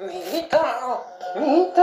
[0.00, 0.62] Mijito,
[1.34, 1.82] mijito.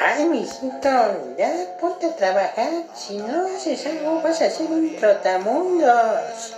[0.00, 0.94] Ay, mijito,
[1.36, 2.70] ya ponte a trabajar.
[2.94, 6.54] Si no haces algo, vas a ser un trotamundos.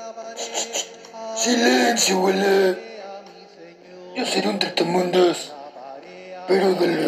[1.35, 2.77] Silencio, abuela.
[4.15, 5.53] Yo seré un tratamundos,
[6.47, 6.99] pero del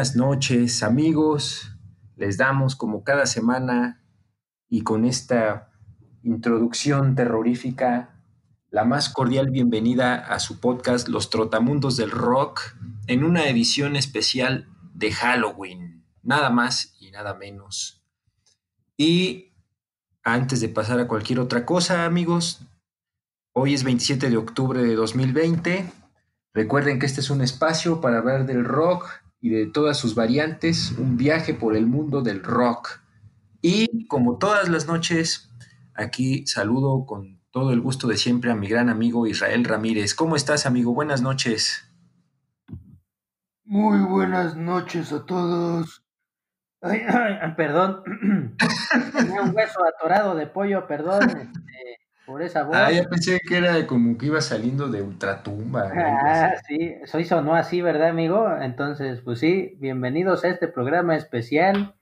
[0.00, 1.76] buenas noches amigos,
[2.16, 4.02] les damos como cada semana
[4.66, 5.74] y con esta
[6.22, 8.18] introducción terrorífica
[8.70, 12.62] la más cordial bienvenida a su podcast Los Trotamundos del Rock
[13.08, 18.02] en una edición especial de Halloween, nada más y nada menos.
[18.96, 19.52] Y
[20.22, 22.66] antes de pasar a cualquier otra cosa amigos,
[23.52, 25.92] hoy es 27 de octubre de 2020.
[26.54, 30.92] Recuerden que este es un espacio para hablar del rock y de todas sus variantes,
[30.92, 33.00] un viaje por el mundo del rock.
[33.62, 35.50] Y como todas las noches,
[35.94, 40.14] aquí saludo con todo el gusto de siempre a mi gran amigo Israel Ramírez.
[40.14, 40.94] ¿Cómo estás, amigo?
[40.94, 41.90] Buenas noches.
[43.64, 46.04] Muy buenas noches a todos.
[46.82, 48.02] Ay, ay, perdón.
[49.16, 51.52] Tenía un hueso atorado de pollo, perdón,
[52.30, 52.76] por esa voz.
[52.76, 55.90] Ah, ya pensé que era como que iba saliendo de ultratumba.
[55.92, 58.48] Ah, sí, soy sonó así, ¿verdad, amigo?
[58.60, 61.96] Entonces, pues sí, bienvenidos a este programa especial,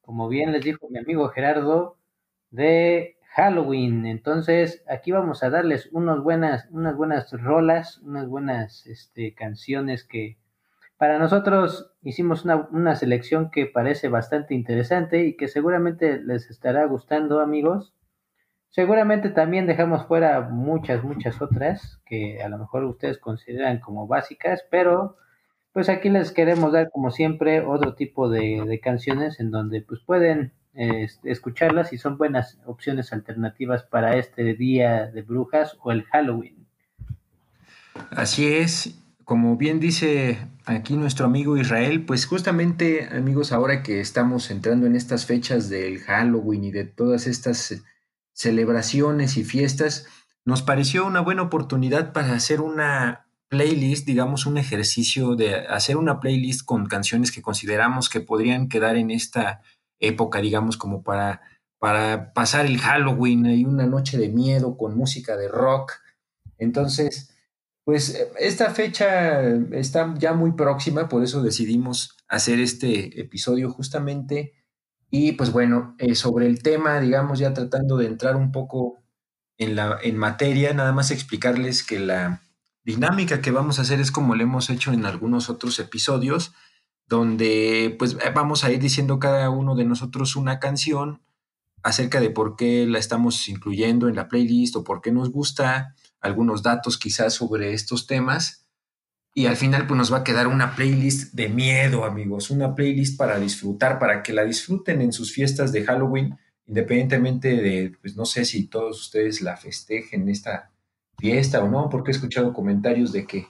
[0.00, 1.98] como bien les dijo mi amigo Gerardo,
[2.50, 4.06] de Halloween.
[4.06, 10.38] Entonces, aquí vamos a darles unos buenas, unas buenas rolas, unas buenas este, canciones que
[10.96, 16.86] para nosotros hicimos una, una selección que parece bastante interesante y que seguramente les estará
[16.86, 17.92] gustando, amigos.
[18.74, 24.64] Seguramente también dejamos fuera muchas, muchas otras que a lo mejor ustedes consideran como básicas,
[24.68, 25.16] pero
[25.72, 30.00] pues aquí les queremos dar como siempre otro tipo de, de canciones en donde pues
[30.00, 30.50] pueden
[31.22, 36.66] escucharlas y son buenas opciones alternativas para este día de brujas o el Halloween.
[38.10, 44.50] Así es, como bien dice aquí nuestro amigo Israel, pues justamente amigos, ahora que estamos
[44.50, 47.84] entrando en estas fechas del Halloween y de todas estas
[48.34, 50.06] celebraciones y fiestas,
[50.44, 56.20] nos pareció una buena oportunidad para hacer una playlist, digamos un ejercicio de hacer una
[56.20, 59.62] playlist con canciones que consideramos que podrían quedar en esta
[60.00, 61.40] época, digamos, como para,
[61.78, 65.92] para pasar el Halloween y una noche de miedo con música de rock.
[66.58, 67.30] Entonces,
[67.84, 69.40] pues eh, esta fecha
[69.72, 74.52] está ya muy próxima, por eso decidimos hacer este episodio justamente.
[75.10, 79.02] Y pues bueno, eh, sobre el tema, digamos, ya tratando de entrar un poco
[79.58, 82.42] en, la, en materia, nada más explicarles que la
[82.84, 86.52] dinámica que vamos a hacer es como lo hemos hecho en algunos otros episodios,
[87.06, 91.22] donde pues eh, vamos a ir diciendo cada uno de nosotros una canción
[91.82, 95.94] acerca de por qué la estamos incluyendo en la playlist o por qué nos gusta,
[96.20, 98.63] algunos datos quizás sobre estos temas.
[99.34, 103.18] Y al final pues nos va a quedar una playlist de miedo, amigos, una playlist
[103.18, 108.26] para disfrutar, para que la disfruten en sus fiestas de Halloween, independientemente de, pues no
[108.26, 110.70] sé si todos ustedes la festejen esta
[111.18, 113.48] fiesta o no, porque he escuchado comentarios de que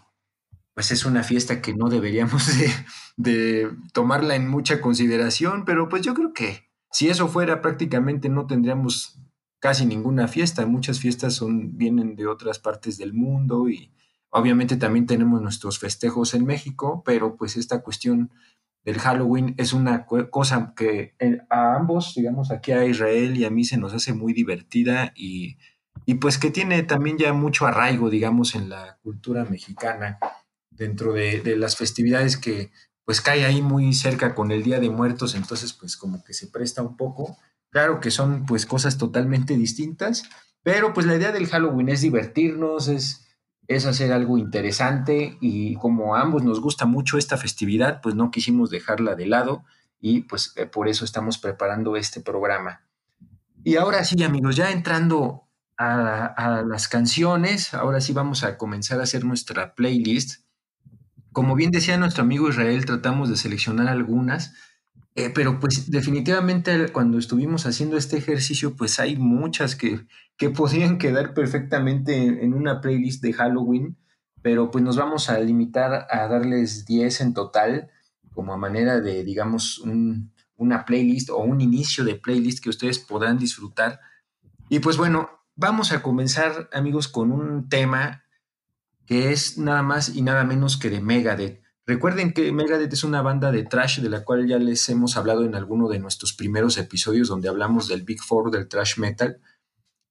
[0.75, 2.49] pues es una fiesta que no deberíamos
[3.17, 8.47] de, tomarla en mucha consideración, pero pues yo creo que si eso fuera prácticamente no
[8.47, 9.19] tendríamos
[9.61, 10.67] casi ninguna fiesta.
[10.67, 13.93] Muchas fiestas son, vienen de otras partes del mundo y
[14.35, 18.31] obviamente también tenemos nuestros festejos en México, pero pues esta cuestión
[18.85, 23.45] del Halloween es una co- cosa que eh, a ambos, digamos aquí a Israel y
[23.47, 25.57] a mí se nos hace muy divertida y,
[26.05, 30.19] y pues que tiene también ya mucho arraigo, digamos, en la cultura mexicana
[30.71, 32.71] dentro de, de las festividades que
[33.05, 36.49] pues cae ahí muy cerca con el Día de Muertos, entonces pues como que se
[36.49, 37.39] presta un poco.
[37.71, 40.25] Claro que son pues cosas totalmente distintas,
[40.63, 43.24] pero pues la idea del Halloween es divertirnos, es,
[43.67, 48.31] es hacer algo interesante y como a ambos nos gusta mucho esta festividad, pues no
[48.31, 49.65] quisimos dejarla de lado
[50.01, 52.83] y pues eh, por eso estamos preparando este programa.
[53.63, 59.01] Y ahora sí, amigos, ya entrando a, a, las canciones, ahora sí vamos a comenzar
[59.01, 60.45] a hacer nuestra playlist.
[61.33, 64.53] Como bien decía nuestro amigo Israel, tratamos de seleccionar algunas
[65.17, 70.07] eh, pero pues definitivamente cuando estuvimos haciendo este ejercicio, pues hay muchas que,
[70.37, 73.97] que podrían quedar perfectamente en, una playlist de Halloween,
[74.43, 77.91] pero pues nos vamos a limitar a darles 10 en total,
[78.33, 82.99] como a manera de, digamos, un, una playlist o un inicio de playlist que ustedes
[82.99, 84.01] podrán disfrutar.
[84.69, 88.25] Y pues bueno, vamos a comenzar, amigos, con un tema
[89.07, 91.64] que es nada más y nada menos que de Megadeth.
[91.87, 95.45] Recuerden que Megadeth es una banda de trash de la cual ya les hemos hablado
[95.45, 99.41] en alguno de nuestros primeros episodios donde hablamos del Big Four del trash metal.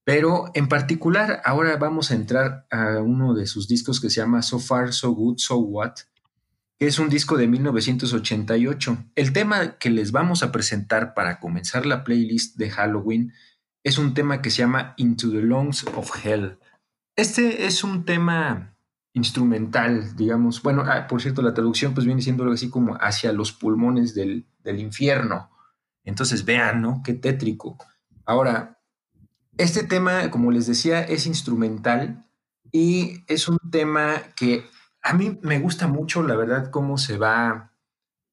[0.05, 4.43] Pero en particular, ahora vamos a entrar a uno de sus discos que se llama
[4.43, 5.93] So Far, So Good, So What,
[6.77, 9.05] que es un disco de 1988.
[9.15, 13.33] El tema que les vamos a presentar para comenzar la playlist de Halloween
[13.83, 16.59] es un tema que se llama Into the Lungs of Hell.
[17.15, 18.72] Este es un tema
[19.13, 20.61] instrumental, digamos.
[20.61, 24.13] Bueno, ah, por cierto, la traducción pues viene siendo algo así como hacia los pulmones
[24.15, 25.49] del, del infierno.
[26.03, 27.01] Entonces, vean, ¿no?
[27.03, 27.77] Qué tétrico.
[28.25, 28.79] Ahora,
[29.57, 32.25] este tema, como les decía, es instrumental
[32.71, 34.65] y es un tema que
[35.03, 37.73] a mí me gusta mucho, la verdad, cómo se va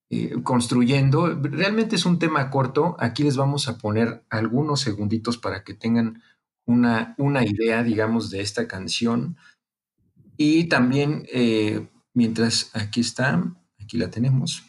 [0.08, 1.38] eh, construyendo.
[1.42, 2.96] Realmente es un tema corto.
[2.98, 6.22] Aquí les vamos a poner algunos segunditos para que tengan
[6.64, 9.36] una, una idea, digamos, de esta canción.
[10.42, 13.44] Y también, eh, mientras aquí está,
[13.78, 14.62] aquí la tenemos.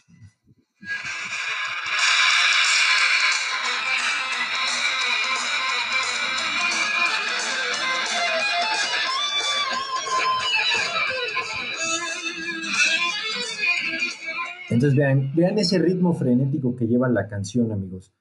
[14.70, 18.12] Entonces vean, vean ese ritmo frenético que lleva la canción, amigos.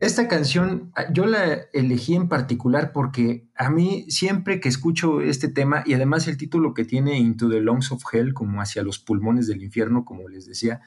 [0.00, 5.48] Esta canción ah, yo la elegí en particular porque a mí siempre que escucho este
[5.48, 8.98] tema y además el título que tiene Into the Lungs of Hell, como hacia los
[8.98, 10.80] pulmones del infierno, como les decía,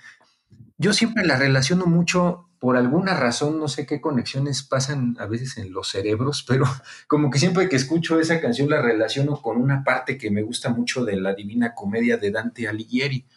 [0.80, 5.58] yo siempre la relaciono mucho por alguna razón, no sé qué conexiones pasan a veces
[5.58, 6.66] en los cerebros, pero
[7.08, 10.70] como que siempre que escucho esa canción la relaciono con una parte que me gusta
[10.70, 13.28] mucho de la Divina Comedia de Dante Alighieri.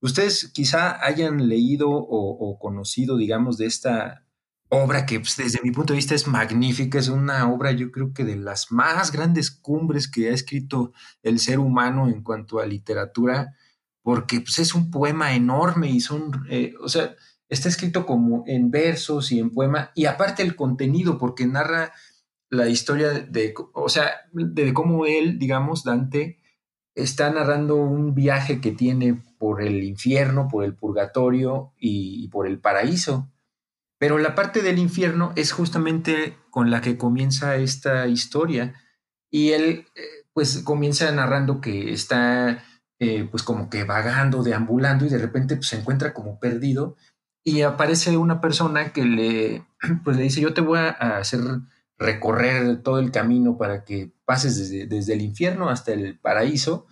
[0.00, 4.24] Ustedes quizá hayan leído o, o conocido, digamos, de esta
[4.68, 8.12] obra que pues, desde mi punto de vista es magnífica, es una obra yo creo
[8.12, 10.92] que de las más grandes cumbres que ha escrito
[11.22, 13.54] el ser humano en cuanto a literatura,
[14.02, 17.14] porque pues, es un poema enorme y son, eh, o sea,
[17.48, 21.92] está escrito como en versos y en poema, y aparte el contenido, porque narra
[22.50, 26.40] la historia de, o sea, de cómo él, digamos, Dante,
[26.94, 32.46] está narrando un viaje que tiene por el infierno, por el purgatorio y, y por
[32.46, 33.30] el paraíso
[33.98, 38.74] pero la parte del infierno es justamente con la que comienza esta historia.
[39.30, 40.02] Y él, eh,
[40.32, 42.64] pues, comienza narrando que está,
[43.00, 46.96] eh, pues, como que vagando, deambulando, y de repente pues, se encuentra como perdido.
[47.44, 49.66] Y aparece una persona que le,
[50.04, 51.40] pues, le dice: Yo te voy a hacer
[51.98, 56.86] recorrer todo el camino para que pases desde, desde el infierno hasta el paraíso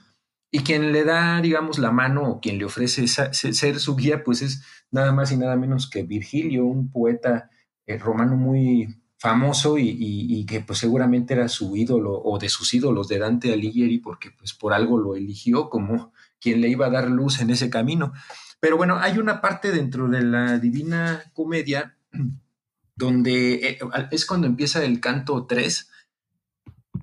[0.57, 4.41] y quien le da, digamos, la mano o quien le ofrece ser su guía, pues
[4.41, 7.51] es nada más y nada menos que Virgilio, un poeta
[7.85, 13.07] eh, romano muy famoso y, que pues seguramente era su ídolo o de sus ídolos
[13.07, 17.11] de Dante Alighieri, porque pues por algo lo eligió como quien le iba a dar
[17.11, 18.15] luz en ese camino.
[18.59, 21.99] Pero bueno, hay una parte dentro de la Divina Comedia
[22.97, 23.79] donde eh,
[24.11, 25.91] es cuando empieza el canto 3,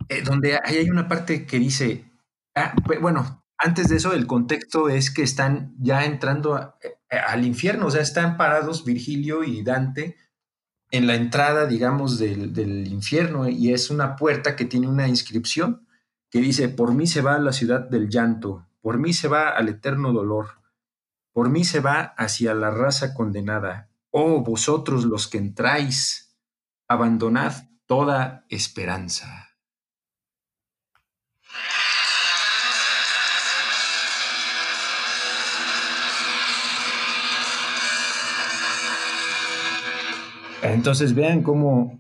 [0.10, 2.06] eh, donde hay una parte que dice,
[2.56, 7.88] ah, bueno, antes de eso, el contexto es que están ya entrando eh, al infierno,
[7.88, 10.18] o sea, están parados Virgilio y Dante
[10.92, 15.88] en la entrada, digamos, del, del, infierno, y es una puerta que tiene una inscripción
[16.30, 19.50] que dice, por mí se va a la ciudad del llanto, por mí se va
[19.50, 20.62] al eterno dolor,
[21.32, 23.90] por mí se va hacia la raza condenada.
[24.12, 26.38] Oh, vosotros los que entráis,
[26.88, 27.54] abandonad
[27.88, 29.43] toda esperanza.
[40.64, 42.00] Entonces vean cómo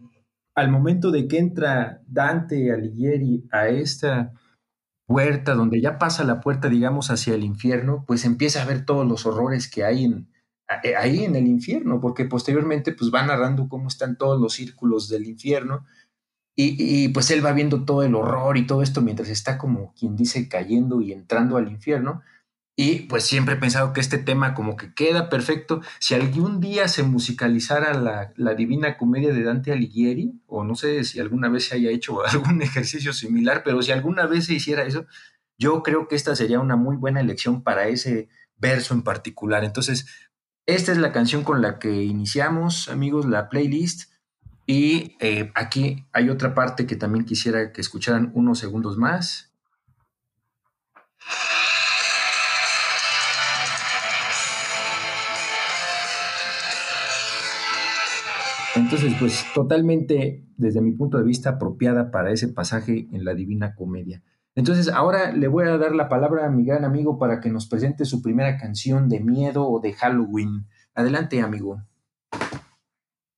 [0.55, 4.33] al momento de que entra Dante Alighieri a esta
[5.05, 9.05] puerta, donde ya pasa la puerta, digamos, hacia el infierno, pues empieza a ver todos
[9.05, 10.29] los horrores que hay en,
[10.83, 15.09] eh, ahí en el infierno, porque posteriormente pues va narrando cómo están todos los círculos
[15.09, 15.85] del infierno
[16.55, 20.15] y, pues él va viendo todo el horror y todo esto mientras está como quien
[20.15, 22.21] dice cayendo y entrando al infierno.
[22.75, 25.81] Y pues siempre he pensado que este tema como que queda perfecto.
[25.99, 31.03] Si algún día se musicalizara la, la, Divina Comedia de Dante Alighieri, o no sé
[31.03, 34.83] si alguna vez se haya hecho algún ejercicio similar, pero si alguna vez se hiciera
[34.83, 35.05] eso,
[35.59, 38.27] yo creo que esta sería una muy buena elección para ese
[38.57, 39.63] verso en particular.
[39.63, 40.07] Entonces,
[40.65, 44.11] esta es la canción con la que iniciamos, amigos, la playlist.
[44.65, 49.53] Y eh, aquí hay otra parte que también quisiera que escucharan unos segundos más.
[58.75, 63.75] Entonces, pues totalmente, desde mi punto de vista, apropiada para ese pasaje en la Divina
[63.75, 64.23] Comedia.
[64.55, 67.67] Entonces, ahora le voy a dar la palabra a mi gran amigo para que nos
[67.67, 70.67] presente su primera canción de miedo o de Halloween.
[70.95, 71.81] Adelante, amigo.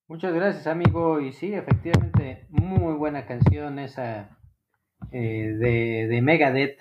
[0.08, 1.20] Muchas gracias, amigo.
[1.20, 4.38] Y sí, efectivamente, muy buena canción esa
[5.12, 6.78] eh, de, de, Megadeth.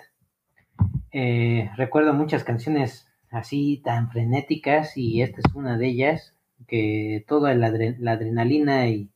[1.11, 6.34] Eh, recuerdo muchas canciones así tan frenéticas y esta es una de ellas,
[6.67, 9.11] que toda la, adrenalina y,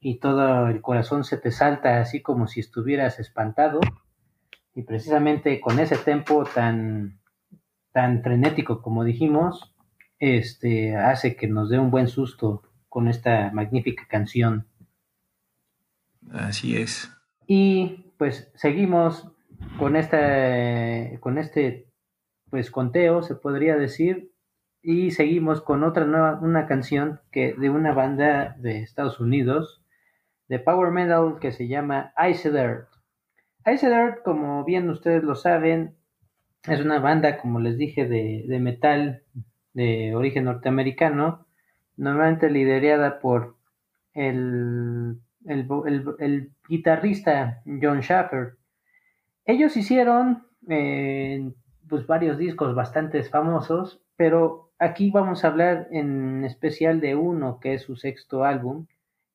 [0.00, 3.80] y todo el corazón se te salta así como si estuvieras espantado
[4.74, 7.20] y precisamente con ese tempo tan,
[7.92, 9.74] tan frenético como dijimos,
[10.18, 14.66] este, hace que nos dé un buen susto con esta magnífica canción.
[16.30, 17.10] Así es.
[17.46, 19.28] Y pues seguimos
[19.78, 21.88] con esta, con este,
[22.50, 24.31] pues conteo, se podría decir,
[24.82, 29.82] y seguimos con otra nueva, una canción que de una banda de Estados Unidos,
[30.48, 32.88] de power metal que se llama Ice Earth.
[33.72, 35.94] Ice Earth, como bien ustedes lo saben,
[36.66, 39.22] es una banda, como les dije, de, metal
[39.72, 41.46] de origen norteamericano,
[41.96, 43.56] normalmente liderada por
[44.14, 48.56] el, el, guitarrista John Schaffer.
[49.44, 51.52] Ellos hicieron eh,
[51.88, 57.74] pues varios discos bastante famosos, pero aquí vamos a hablar en especial de uno que
[57.74, 58.86] es su sexto álbum,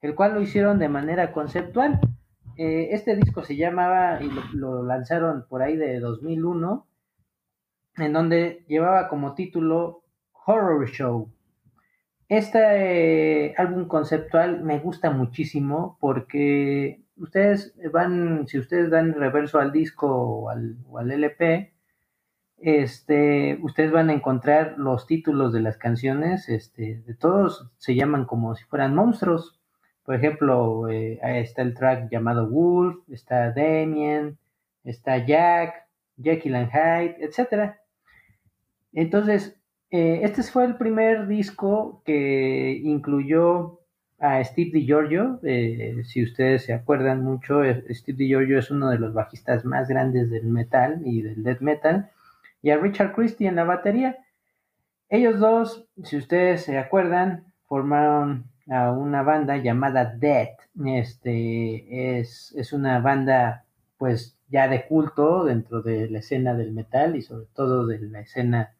[0.01, 1.99] el cual lo hicieron de manera conceptual.
[2.57, 6.87] Eh, este disco se llamaba, y lo, lanzaron por ahí de 2001,
[7.97, 10.03] en donde llevaba como título
[10.45, 11.31] Horror Show.
[12.27, 12.59] Este
[13.45, 20.07] eh, álbum conceptual me gusta muchísimo porque ustedes van, si ustedes dan reverso al disco
[20.07, 21.73] o al, LP,
[22.59, 28.25] este, ustedes van a encontrar los títulos de las canciones, este, de todos se llaman
[28.25, 29.59] como si fueran monstruos.
[30.03, 34.37] Por ejemplo, eh, está el track llamado Wolf, está Damien,
[34.83, 35.87] está Jack,
[36.17, 37.75] Jackie and Hyde, etc.
[38.93, 39.55] Entonces,
[39.91, 43.81] eh, este fue el primer disco que incluyó
[44.19, 45.39] a Steve DiGiorgio.
[45.43, 50.29] Eh, si ustedes se acuerdan mucho, Steve DiGiorgio es uno de los bajistas más grandes
[50.31, 52.09] del metal y del death metal.
[52.67, 54.17] Y a Richard Christie en la batería.
[55.07, 60.59] Ellos dos, si ustedes se acuerdan, formaron una banda llamada Death.
[60.85, 63.63] Este es, es, una banda
[63.97, 68.19] pues ya de culto dentro de la escena del metal y sobre todo de la
[68.19, 68.73] escena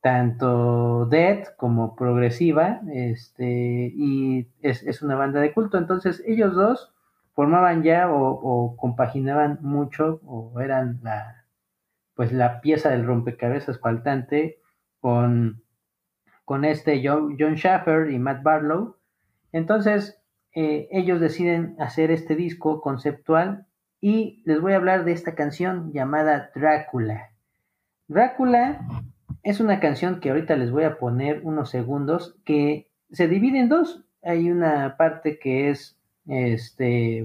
[0.00, 5.76] tanto Death como progresiva, este, y es, una banda de culto.
[5.76, 6.94] Entonces ellos dos
[7.34, 11.39] formaban ya o, compaginaban mucho o eran la
[12.20, 14.58] pues la pieza del rompecabezas faltante
[15.00, 15.62] con,
[16.44, 19.00] con este John, John Schaffer y Matt Barlow
[19.52, 20.20] entonces,
[20.54, 23.66] eh, ellos deciden hacer este disco conceptual
[24.00, 27.30] y les voy a hablar de esta canción llamada Drácula.
[28.08, 28.80] Drácula
[29.42, 33.68] es una canción que ahorita les voy a poner unos segundos que se divide en
[33.68, 34.04] dos.
[34.22, 35.96] Hay una parte que es
[36.26, 37.24] este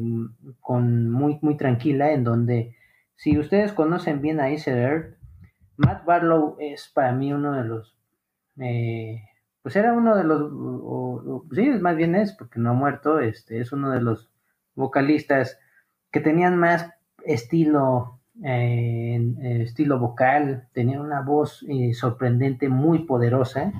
[0.61, 2.74] con muy muy tranquila en donde
[3.15, 5.17] si ustedes conocen bien a Iser
[5.77, 7.97] Matt Barlow es para mí uno de los
[8.59, 9.21] eh,
[9.65, 13.59] pues era uno de los, o, sí, más bien es, porque no ha muerto, este,
[13.59, 14.29] es uno de los
[14.75, 15.57] vocalistas
[16.11, 16.87] que tenían más
[17.25, 19.19] estilo, eh,
[19.63, 23.73] estilo vocal, tenía una voz eh, sorprendente, muy poderosa,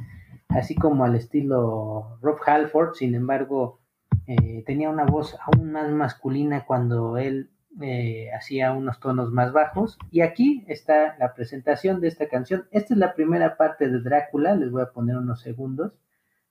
[0.49, 3.79] así como al estilo Rob Halford, sin embargo,
[4.25, 7.51] eh, tenía una voz aún más masculina cuando él
[7.81, 9.97] eh, hacía unos tonos más bajos.
[10.11, 12.67] Y aquí está la presentación de esta canción.
[12.71, 15.93] Esta es la primera parte de Drácula, les voy a poner unos segundos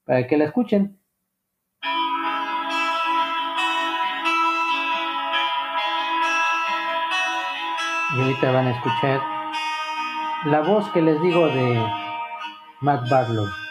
[0.05, 0.99] para que la escuchen.
[8.17, 9.21] Y ahorita van a escuchar
[10.47, 11.85] la voz que les digo de
[12.81, 13.64] Matt Barlow.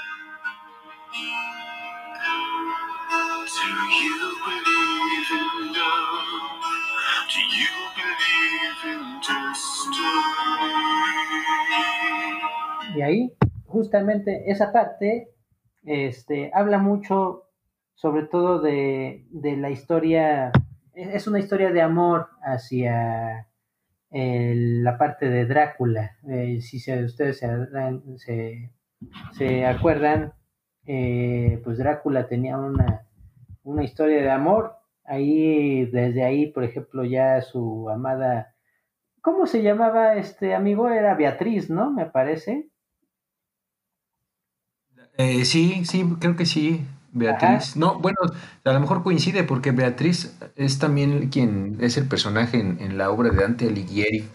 [14.45, 15.29] Esa parte,
[15.83, 17.49] este, habla mucho,
[17.95, 20.51] sobre todo de, de la historia,
[20.93, 23.47] es una historia de amor hacia
[24.13, 26.17] la parte de Drácula.
[26.29, 27.39] Eh, si se, ustedes
[28.17, 28.69] se,
[29.31, 30.33] se, acuerdan,
[30.85, 33.07] eh, pues Drácula tenía una,
[33.63, 34.75] una historia de amor.
[35.05, 38.55] Ahí, desde ahí, por ejemplo, ya su amada,
[39.21, 40.89] ¿cómo se llamaba este amigo?
[40.89, 41.91] Era Beatriz, ¿no?
[41.91, 42.69] Me parece.
[45.17, 46.85] Eh, sí, sí, creo que sí.
[47.13, 47.77] Beatriz.
[47.77, 48.17] No, bueno,
[48.63, 53.29] a lo mejor coincide porque Beatriz es también quien es el personaje en, la obra
[53.29, 54.27] de Dante Alighieri.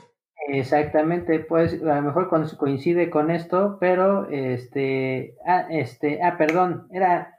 [0.46, 7.34] Exactamente, pues a lo mejor coincide con esto, pero este, ah, este, ah, perdón, era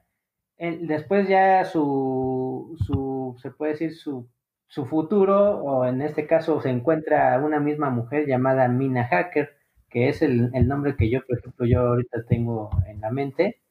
[0.60, 4.30] después ya su, su, se puede decir su,
[4.68, 9.56] su futuro, o en este caso se encuentra una misma mujer llamada Mina Hacker,
[9.90, 13.62] que es el, nombre que yo, por ejemplo, yo ahorita tengo en la mente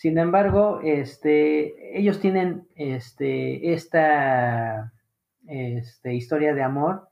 [0.00, 4.94] sin embargo, este, ellos tienen este, esta
[5.46, 7.10] este, historia de amor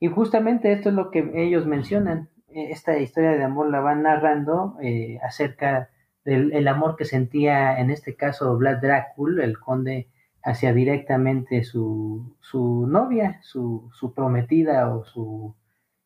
[0.00, 2.30] y justamente esto es lo que ellos mencionan.
[2.48, 5.90] Esta historia de amor la van narrando eh, acerca
[6.24, 10.08] del amor que sentía en este caso Vlad Dracul, el conde,
[10.42, 15.54] hacia directamente su, su novia, su, su, prometida o su,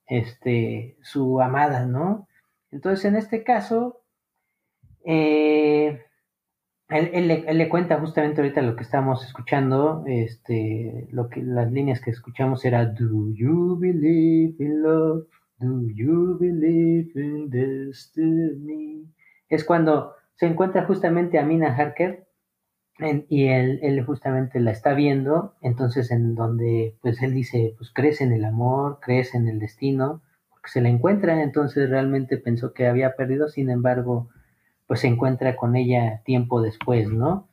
[0.07, 2.29] este, su amada, ¿no?
[2.71, 4.03] Entonces, en este caso,
[5.05, 6.03] eh,
[6.89, 12.11] él, le, cuenta justamente ahorita lo que estamos escuchando, este, lo que las líneas que
[12.11, 15.27] escuchamos era Do you believe in love?
[15.59, 19.05] Do you believe in destiny?
[19.49, 22.25] Es cuando se encuentra justamente a Mina Harker
[23.29, 28.21] y él, él, justamente la está viendo, entonces en donde pues él dice, pues crees
[28.23, 32.87] en el amor, crees en el destino, porque se la encuentra, entonces realmente pensó que
[32.87, 34.28] había perdido, sin embargo,
[34.87, 37.49] pues se encuentra con ella tiempo después, ¿no?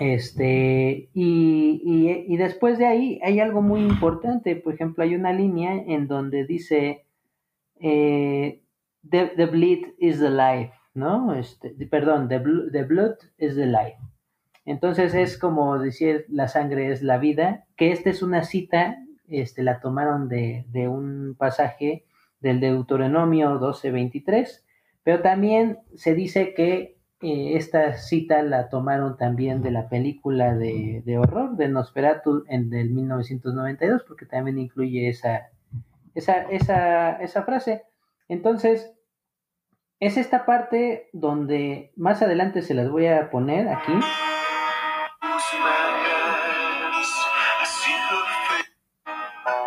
[0.00, 5.74] Este, y, y, después de ahí hay algo muy importante, por ejemplo, hay una línea
[5.74, 7.04] en donde dice,
[7.78, 8.62] eh,
[9.08, 11.34] the, bleed is the life, ¿no?
[11.34, 12.40] Este, perdón, the,
[12.72, 13.98] the blood is the life.
[14.64, 18.98] Entonces es como decir, la sangre es la vida, que esta es una cita,
[19.28, 22.04] este, la tomaron de, de un pasaje
[22.40, 24.62] del Deuteronomio 12:23,
[25.02, 31.02] pero también se dice que eh, esta cita la tomaron también de la película de,
[31.18, 35.50] horror de Nosferatu en del 1992, porque también incluye esa,
[36.16, 37.84] esa, esa, esa frase.
[38.28, 38.92] Entonces,
[40.00, 43.92] es esta parte donde más adelante se las voy a poner aquí.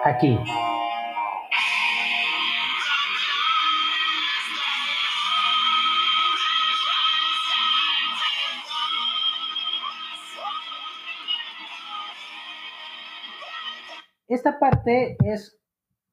[0.05, 0.37] Aquí.
[14.27, 15.57] esta parte es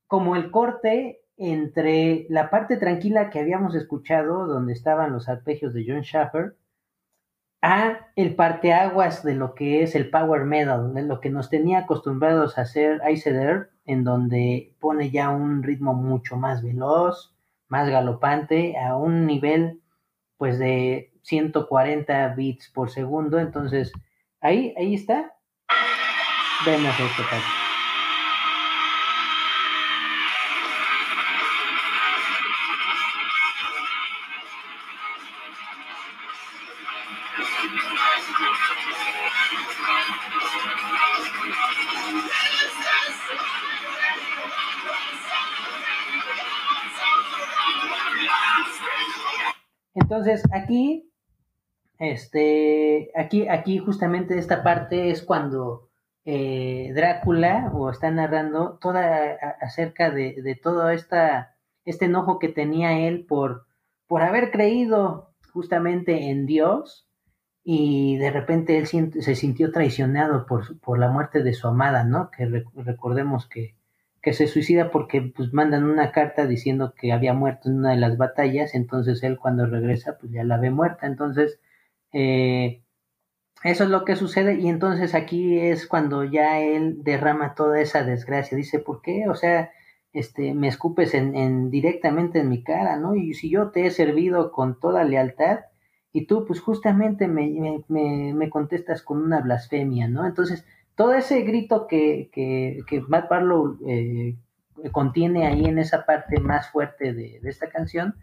[0.07, 5.85] como el corte entre la parte tranquila que habíamos escuchado, donde estaban los arpegios de
[5.87, 6.57] John Schaffer,
[7.61, 11.81] a el parteaguas de lo que es el power metal, de lo que nos tenía
[11.81, 17.35] acostumbrados a hacer Iceder, en donde pone ya un ritmo mucho más veloz,
[17.69, 19.81] más galopante, a un nivel
[20.37, 23.39] pues de 140 bits por segundo.
[23.39, 23.93] Entonces,
[24.41, 25.35] ahí, ahí está.
[26.67, 27.62] Vemos esto, parte.
[52.13, 55.91] Este, aquí, aquí justamente esta parte es cuando
[56.25, 63.27] eh, Drácula o está narrando toda acerca de, todo esta, este enojo que tenía él
[63.27, 63.67] por,
[64.07, 67.09] por haber creído justamente en Dios
[67.65, 72.31] y de repente él se sintió traicionado por, por la muerte de su amada, ¿no?
[72.31, 73.75] Que recordemos que
[74.23, 77.97] que se suicida porque pues mandan una carta diciendo que había muerto en una de
[77.97, 81.59] las batallas, entonces él cuando regresa pues ya la ve muerta, entonces
[82.13, 82.83] eh,
[83.65, 88.03] eso es lo que sucede y entonces aquí es cuando ya él derrama toda esa
[88.03, 89.29] desgracia, dice, ¿por qué?
[89.29, 89.71] O sea,
[90.13, 93.15] este, me escupes en, directamente en mi cara, ¿no?
[93.15, 95.61] Y si yo te he servido con toda lealtad
[96.13, 100.27] y tú pues justamente me, me, me contestas con una blasfemia, ¿no?
[100.27, 104.37] Entonces, todo ese grito que, que, Matt Barlow eh,
[104.93, 108.17] contiene ahí en esa parte más fuerte de, esta canción,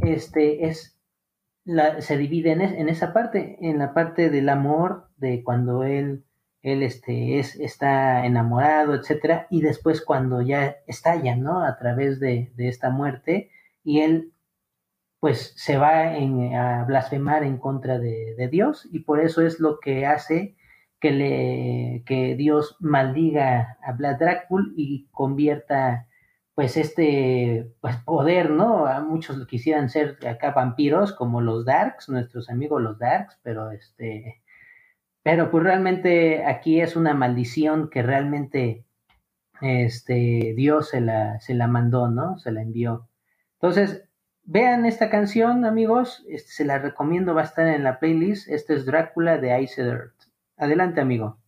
[0.00, 0.91] este es
[1.64, 6.24] la, se divide en, esa parte, en la parte del amor, de cuando él,
[6.62, 11.64] él este, es, está enamorado, etcétera, y después cuando ya estalla, ¿no?
[11.64, 13.50] A través de, de esta muerte,
[13.84, 14.32] y él
[15.20, 19.60] pues se va en, a blasfemar en contra de, de, Dios, y por eso es
[19.60, 20.56] lo que hace
[21.00, 26.08] que, le, que Dios maldiga a Vlad Dracul y convierta
[26.62, 28.86] pues este pues poder, ¿no?
[28.86, 34.40] A muchos quisieran ser acá vampiros como los Darks, nuestros amigos los Darks, pero este
[35.24, 38.84] pero pues realmente aquí es una maldición que realmente
[39.60, 42.38] este Dios se la se la mandó, ¿no?
[42.38, 43.08] Se la envió.
[43.54, 44.08] Entonces,
[44.44, 48.48] vean esta canción, amigos, este, se la recomiendo, va a estar en la playlist.
[48.48, 50.14] Este es Drácula de Ice Dirt.
[50.56, 51.41] Adelante, amigo.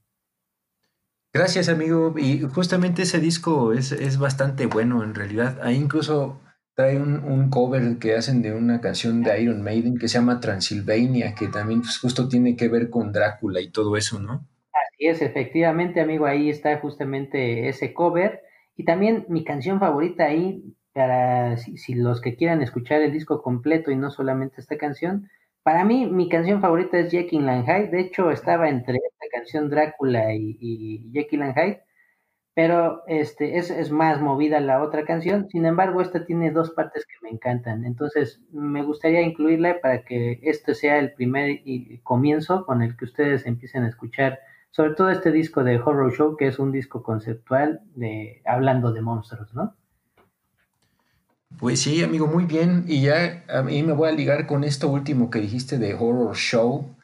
[1.34, 2.14] Gracias, amigo.
[2.16, 5.58] Y justamente ese disco es, es bastante bueno en realidad.
[5.62, 6.40] Ahí incluso
[6.76, 10.38] trae un, un, cover que hacen de una canción de Iron Maiden que se llama
[10.38, 14.46] Transylvania, que también pues, justo tiene que ver con Drácula y todo eso, ¿no?
[14.72, 18.42] Así es, efectivamente, amigo, ahí está justamente ese cover.
[18.76, 23.42] Y también mi canción favorita ahí, para si, si los que quieran escuchar el disco
[23.42, 25.28] completo y no solamente esta canción,
[25.64, 27.88] para mí, mi canción favorita es Jekyll and Hyde.
[27.88, 31.82] De hecho, estaba entre esta canción Drácula y, y Jekyll and Hyde,
[32.54, 35.48] pero este, es, más movida la otra canción.
[35.48, 37.84] Sin embargo, esta tiene dos partes que me encantan.
[37.86, 41.60] Entonces, me gustaría incluirla para que este sea el primer
[42.02, 46.36] comienzo con el que ustedes empiecen a escuchar, sobre todo este disco de Horror Show,
[46.36, 49.74] que es un disco conceptual de hablando de monstruos, ¿no?
[51.58, 52.84] Pues sí, amigo, muy bien.
[52.88, 56.36] Y ya a mí me voy a ligar con esto último que dijiste de Horror
[56.36, 56.96] Show,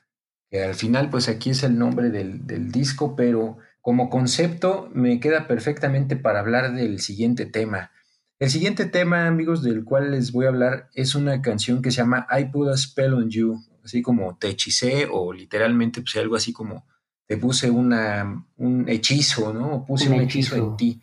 [0.51, 5.21] que al final pues aquí es el nombre del, del, disco, pero como concepto me
[5.21, 7.93] queda perfectamente para hablar del siguiente tema.
[8.39, 11.99] El siguiente tema, amigos, del cual les voy a hablar es una canción que se
[11.99, 16.37] llama I Put a Spell on You, así como te hechicé o literalmente pues algo
[16.37, 16.87] así como
[17.27, 19.75] te puse una, un hechizo, ¿no?
[19.75, 20.57] O puse un, un hechizo.
[20.57, 21.01] hechizo en ti.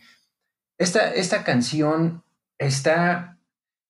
[0.77, 2.23] Esta, esta canción
[2.57, 3.36] está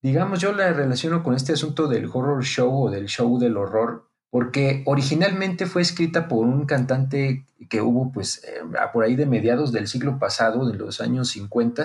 [0.01, 4.09] digamos, yo la relaciono con este asunto del horror show o del show del horror,
[4.29, 8.61] porque originalmente fue escrita por un cantante que hubo, pues, eh,
[8.93, 11.83] por ahí de mediados del siglo pasado, de los años 50,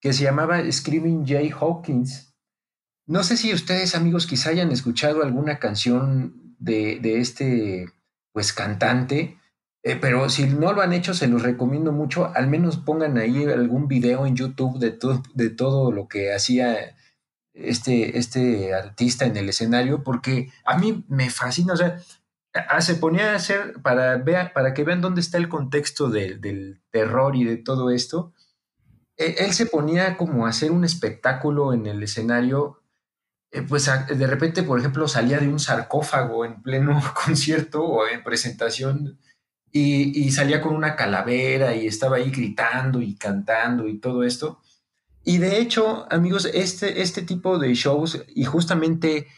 [0.00, 2.34] que se llamaba Screaming Jay Hawkins.
[3.06, 7.86] No sé si ustedes, amigos, quizá hayan escuchado alguna canción de, de este,
[8.32, 9.38] pues, cantante.
[9.84, 12.32] Eh, pero si no lo han hecho, se los recomiendo mucho.
[12.34, 14.96] Al menos pongan ahí algún video en YouTube de,
[15.34, 16.96] de todo lo que hacía
[17.54, 22.00] este, este artista en el escenario, porque a mí me fascina, o sea,
[22.80, 26.82] se ponía a hacer, para, vea, para que vean dónde está el contexto de, del
[26.90, 28.32] terror y de todo esto,
[29.16, 32.82] él, él, se ponía como a hacer un espectáculo en el escenario,
[33.50, 38.24] eh, pues de repente, por ejemplo, salía de un sarcófago en pleno concierto o en
[38.24, 39.18] presentación
[39.70, 44.60] y, y salía con una calavera y estaba ahí gritando y cantando y todo esto.
[45.24, 49.28] Y de hecho, amigos, este, este tipo de shows y justamente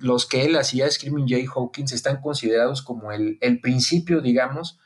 [0.00, 4.78] los que él hacía, Screaming Jay Hawkins, están considerados como el, el principio, digamos,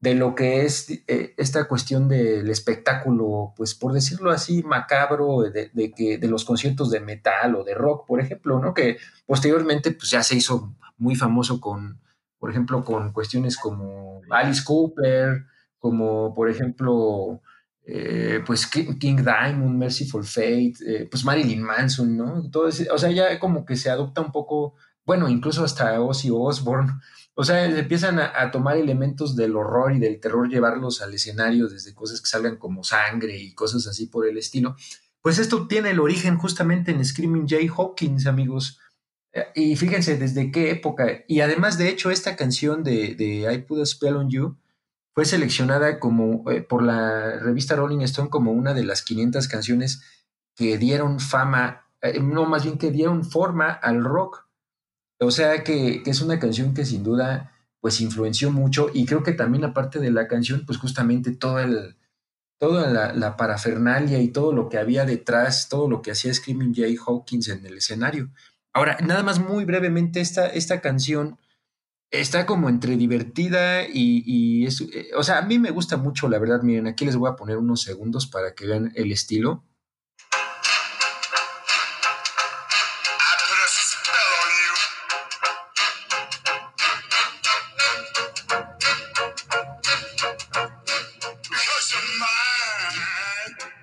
[0.00, 5.70] de lo que es eh, esta cuestión del espectáculo, pues por decirlo así, macabro, de,
[5.72, 8.74] de, que, de los conciertos de metal o de rock, por ejemplo, ¿no?
[8.74, 12.00] Que posteriormente pues ya se hizo muy famoso con,
[12.38, 15.46] por ejemplo, con cuestiones como Alice Cooper,
[15.78, 17.40] como por ejemplo
[17.88, 22.50] eh, pues King Diamond, Merciful Fate, eh, pues Marilyn Manson, ¿no?
[22.50, 26.94] Todo o sea, ya como que se adopta un poco, bueno, incluso hasta Ozzy Osbourne,
[27.34, 31.68] o sea, empiezan a, a, tomar elementos del horror y del terror, llevarlos al escenario,
[31.68, 34.74] desde cosas que salgan como sangre y cosas así por el estilo.
[35.22, 38.80] Pues esto tiene el origen justamente en Screaming Jay Hawkins, amigos.
[39.32, 41.24] Eh, y fíjense desde qué época.
[41.28, 44.56] Y además, de hecho, esta canción de, de I Put a Spell on You,
[45.16, 50.02] fue seleccionada como, eh, por la revista Rolling Stone como una de las 500 canciones
[50.54, 54.46] que dieron fama, eh, no, más bien que dieron forma al rock.
[55.18, 59.32] O sea que, es una canción que sin duda pues influenció mucho y creo que
[59.32, 61.96] también aparte de la canción pues justamente todo el,
[62.58, 66.74] toda la, la, parafernalia y todo lo que había detrás, todo lo que hacía Screaming
[66.74, 68.28] Jay Hawkins en el escenario.
[68.74, 71.38] Ahora, nada más muy brevemente, esta, esta canción
[72.10, 76.28] está como entre divertida y, y es, eh, o sea, a mí me gusta mucho,
[76.28, 79.64] la verdad, miren, aquí les voy a poner unos segundos para que vean el estilo.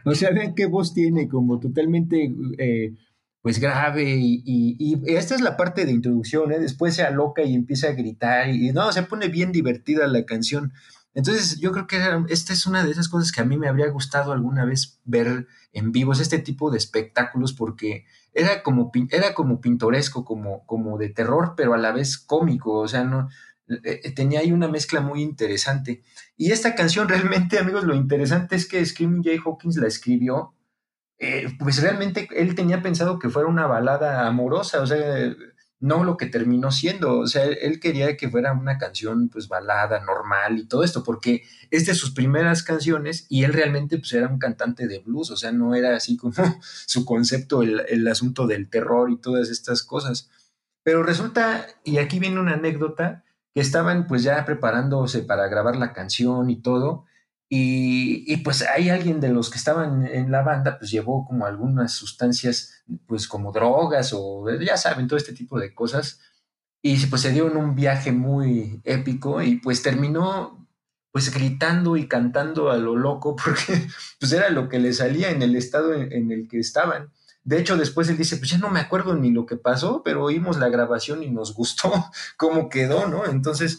[0.06, 2.94] O sea, vean qué voz tiene, como totalmente eh,
[3.44, 6.60] pues grave y, y, esta es la parte de introducción, ¿eh?
[6.60, 10.72] después se aloca y empieza a gritar y no, se pone bien divertida la canción.
[11.14, 11.98] Entonces yo creo que
[12.30, 15.46] esta es una de esas cosas que a mí me habría gustado alguna vez ver
[15.74, 21.10] en vivos, este tipo de espectáculos, porque era como, era como pintoresco, como, como de
[21.10, 23.28] terror, pero a la vez cómico, o sea, no,
[23.84, 26.02] eh, tenía ahí una mezcla muy interesante.
[26.38, 30.54] Y esta canción realmente, amigos, lo interesante es que Screaming Jay Hawkins la escribió
[31.24, 35.34] eh, pues realmente él tenía pensado que fuera una balada amorosa, o sea,
[35.80, 40.00] no lo que terminó siendo, o sea, él quería que fuera una canción pues balada,
[40.04, 44.28] normal y todo esto, porque es de sus primeras canciones y él realmente pues era
[44.28, 46.34] un cantante de blues, o sea, no era así como
[46.88, 50.30] su concepto, el, el asunto del terror y todas estas cosas.
[50.84, 55.94] Pero resulta, y aquí viene una anécdota, que estaban pues ya preparándose para grabar la
[55.94, 57.06] canción y todo,
[57.56, 61.92] y, pues hay alguien de los que estaban en la banda, pues llevó como algunas
[61.92, 66.20] sustancias, pues como drogas o ya saben, todo este tipo de cosas.
[66.82, 70.68] Y pues se dio en un viaje muy épico y pues terminó
[71.12, 73.88] pues gritando y cantando a lo loco porque
[74.20, 77.12] pues era lo que le salía en el estado en, en el que estaban.
[77.44, 80.24] De hecho, después él dice, pues ya no me acuerdo ni lo que pasó, pero
[80.24, 81.92] oímos la grabación y nos gustó
[82.38, 83.28] cómo quedó, ¿no?
[83.28, 83.78] Entonces,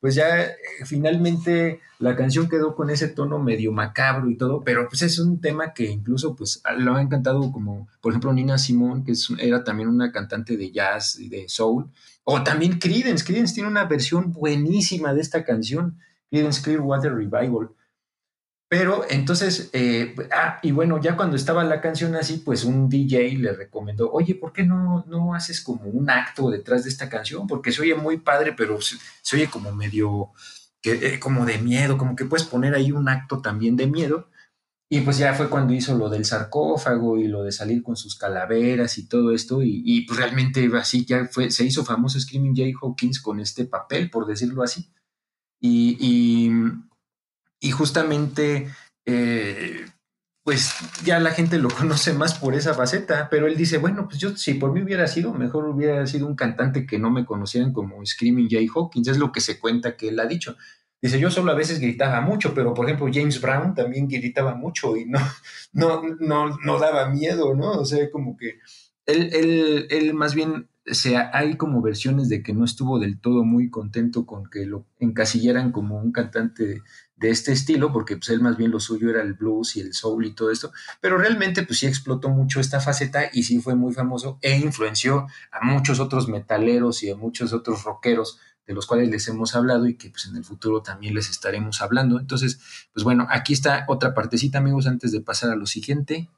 [0.00, 4.88] pues ya eh, finalmente la canción quedó con ese tono medio macabro y todo, pero
[4.88, 9.04] pues es un tema que incluso pues lo ha encantado como, por ejemplo, Nina Simone,
[9.04, 11.90] que era también una cantante de jazz y de soul,
[12.24, 15.98] o también Creedence, Creedence tiene una versión buenísima de esta canción,
[16.30, 17.70] Creedence Clearwater Revival,
[18.70, 23.36] pero entonces, eh, ah, y bueno, ya cuando estaba la canción así, pues un DJ
[23.38, 27.48] le recomendó, oye, ¿por qué no, no haces como un acto detrás de esta canción?
[27.48, 28.96] Porque se oye muy padre, pero se,
[29.34, 30.30] oye como medio,
[30.80, 34.28] que, eh, como de miedo, como que puedes poner ahí un acto también de miedo.
[34.88, 38.16] Y pues ya fue cuando hizo lo del sarcófago y lo de salir con sus
[38.16, 39.64] calaveras y todo esto.
[39.64, 43.64] Y, y pues realmente así ya fue, se hizo famoso Screaming Jay Hawkins con este
[43.64, 44.92] papel, por decirlo así.
[45.60, 46.50] y, y
[47.60, 48.68] y justamente,
[49.06, 49.86] eh,
[50.44, 54.18] pues ya la gente lo conoce más por esa faceta, pero él dice, bueno, pues
[54.18, 57.72] yo si por mí hubiera sido, mejor hubiera sido un cantante que no me conocieran
[57.72, 60.56] como Screaming Jay Hawkins, es lo que se cuenta que él ha dicho.
[61.02, 64.96] Dice, yo solo a veces gritaba mucho, pero por ejemplo James Brown también gritaba mucho
[64.96, 65.18] y no,
[65.72, 67.72] no, no, no daba miedo, ¿no?
[67.72, 68.58] O sea, como que
[69.06, 73.44] él, él, él más bien sea, hay como versiones de que no estuvo del todo
[73.44, 76.82] muy contento con que lo encasillaran como un cantante
[77.20, 79.94] de, este estilo, porque pues él más bien lo suyo era el blues y el
[79.94, 83.74] soul y todo esto, pero realmente pues sí explotó mucho esta faceta y sí fue
[83.74, 88.86] muy famoso e influenció a muchos otros metaleros y a muchos otros rockeros de los
[88.86, 92.20] cuales les hemos hablado y que pues en el futuro también les estaremos hablando.
[92.20, 92.60] Entonces,
[92.92, 96.28] pues bueno, aquí está otra partecita amigos antes de pasar a lo siguiente.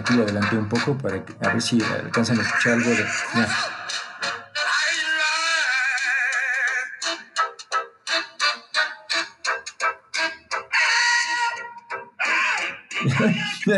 [0.00, 3.04] Aquí le adelanté un poco para que, a ver si alcanzan a escuchar algo de.
[3.34, 3.48] Ya.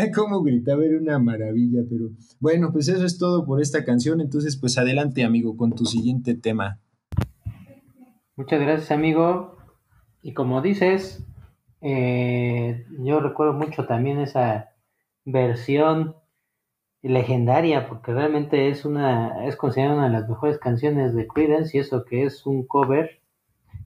[0.15, 4.55] cómo gritaba, era una maravilla, pero bueno, pues eso es todo por esta canción, entonces
[4.55, 6.79] pues adelante amigo con tu siguiente tema.
[8.37, 9.57] Muchas gracias amigo,
[10.21, 11.21] y como dices,
[11.81, 14.72] eh, yo recuerdo mucho también esa
[15.25, 16.15] versión
[17.01, 21.81] legendaria porque realmente es una es considerada una de las mejores canciones de Creedence y
[21.81, 23.19] eso que es un cover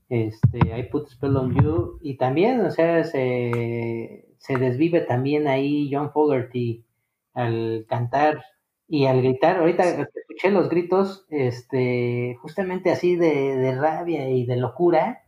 [0.08, 5.90] este I Put Spell on You y también o sea se, se desvive también ahí
[5.92, 6.84] John Fogerty
[7.34, 8.44] al cantar
[8.90, 9.58] y al gritar.
[9.58, 15.24] Ahorita escuché los gritos este justamente así de, de rabia y de locura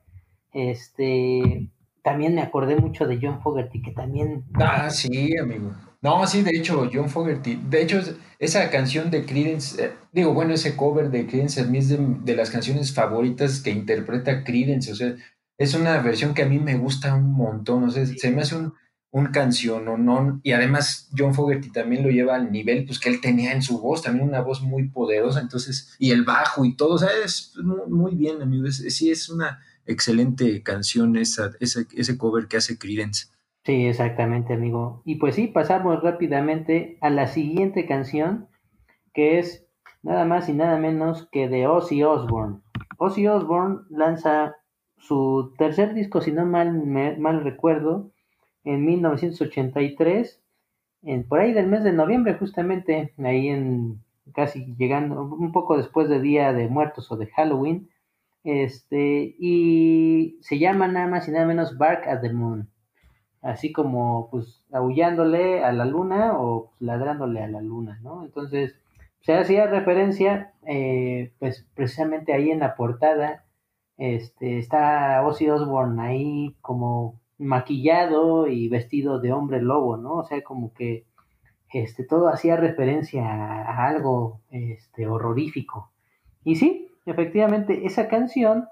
[0.53, 1.68] este
[2.03, 6.56] también me acordé mucho de John Fogerty que también ah sí amigo no, sí, de
[6.56, 7.60] hecho, John Fogerty.
[7.68, 8.00] De hecho,
[8.38, 12.34] esa canción de Creedence, eh, digo, bueno, ese cover de Creedence a mí es de,
[12.34, 14.92] las canciones favoritas que interpreta Creedence.
[14.92, 15.14] O sea,
[15.58, 17.84] es una versión que a mí me gusta un montón.
[17.84, 18.72] O sea, se me hace un,
[19.10, 19.98] un canción, ¿no?
[19.98, 23.62] no y además, John Fogerty también lo lleva al nivel pues, que él tenía en
[23.62, 25.40] su voz, también una voz muy poderosa.
[25.40, 26.94] Entonces, y el bajo y todo.
[26.94, 28.70] O sea, es muy, bien, amigo.
[28.70, 33.26] sí, es una excelente canción esa, ese, ese cover que hace Creedence.
[33.64, 35.03] Sí, exactamente, amigo.
[35.05, 38.49] Y pues sí, pasamos rápidamente a la siguiente canción,
[39.14, 39.66] que es
[40.03, 42.61] nada más y nada menos que de Ozzy Osbourne.
[42.99, 44.57] Ozzy Osbourne lanza
[44.96, 46.87] su tercer disco, si no mal,
[47.18, 48.12] mal recuerdo,
[48.64, 50.42] en 1983,
[51.03, 54.03] en, por ahí del mes de noviembre, justamente, ahí en
[54.35, 57.88] casi llegando, un poco después de Día de Muertos o de Halloween,
[58.44, 62.70] Este, y se llama nada más y nada menos Bark at the Moon.
[63.42, 68.24] Así como, pues, aullándole a la luna o ladrándole a la luna, ¿no?
[68.24, 68.76] Entonces,
[69.20, 73.44] se hacía referencia, eh, pues, precisamente ahí en la portada,
[73.96, 80.14] este, está Ozzy Osbourne ahí como maquillado y vestido de hombre lobo, ¿no?
[80.16, 81.05] O sea, como que
[81.72, 85.90] este, todo hacía referencia a, algo este, horrorífico.
[86.44, 88.68] Y sí, efectivamente, esa canción,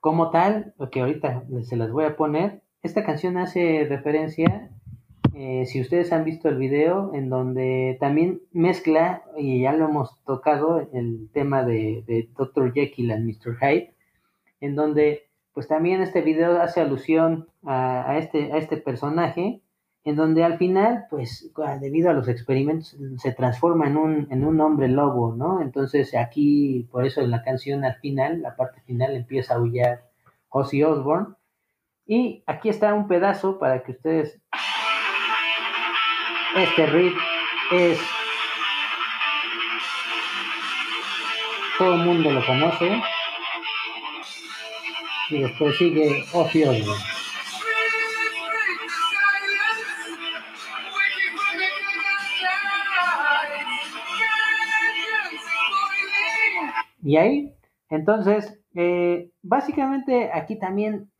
[0.00, 4.70] como tal, que ahorita se las voy a poner, esta canción hace referencia,
[5.34, 10.22] eh, si ustedes han visto el video, en donde también mezcla, y ya lo hemos
[10.24, 12.72] tocado, el tema de, de Dr.
[12.72, 13.56] Jekyll and Mr.
[13.58, 13.94] Hyde,
[14.60, 19.62] en donde pues también este video hace alusión a, este, a este personaje,
[20.04, 24.60] en donde al final, pues debido a los experimentos, se transforma en un, en un
[24.60, 25.62] hombre lobo, ¿no?
[25.62, 30.02] Entonces aquí, por eso en la canción al final, la parte final empieza a aullar
[30.50, 31.34] Ozzy Osbourne.
[32.06, 34.40] Y aquí está un pedazo para que ustedes...
[36.56, 37.14] Este riff
[37.72, 37.98] es...
[41.78, 43.02] Todo el mundo lo conoce.
[45.30, 46.64] Y después sigue Ozzy.
[57.02, 57.54] Y ahí,
[57.90, 61.12] entonces, eh, básicamente aquí también,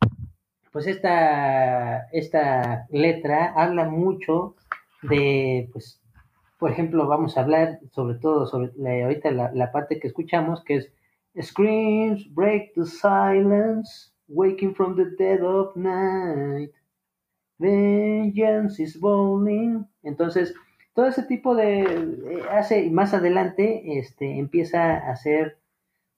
[0.75, 4.57] pues esta, esta letra habla mucho
[5.03, 6.01] de, pues,
[6.59, 10.75] por ejemplo, vamos a hablar sobre todo sobre ahorita la, la, parte que escuchamos, que
[10.75, 10.91] es
[11.41, 16.71] Screams break the silence, waking from the dead of night.
[17.57, 19.85] Vengeance is bowling.
[20.03, 20.53] Entonces,
[20.93, 25.57] todo ese tipo de eh, hace más adelante este empieza a hacer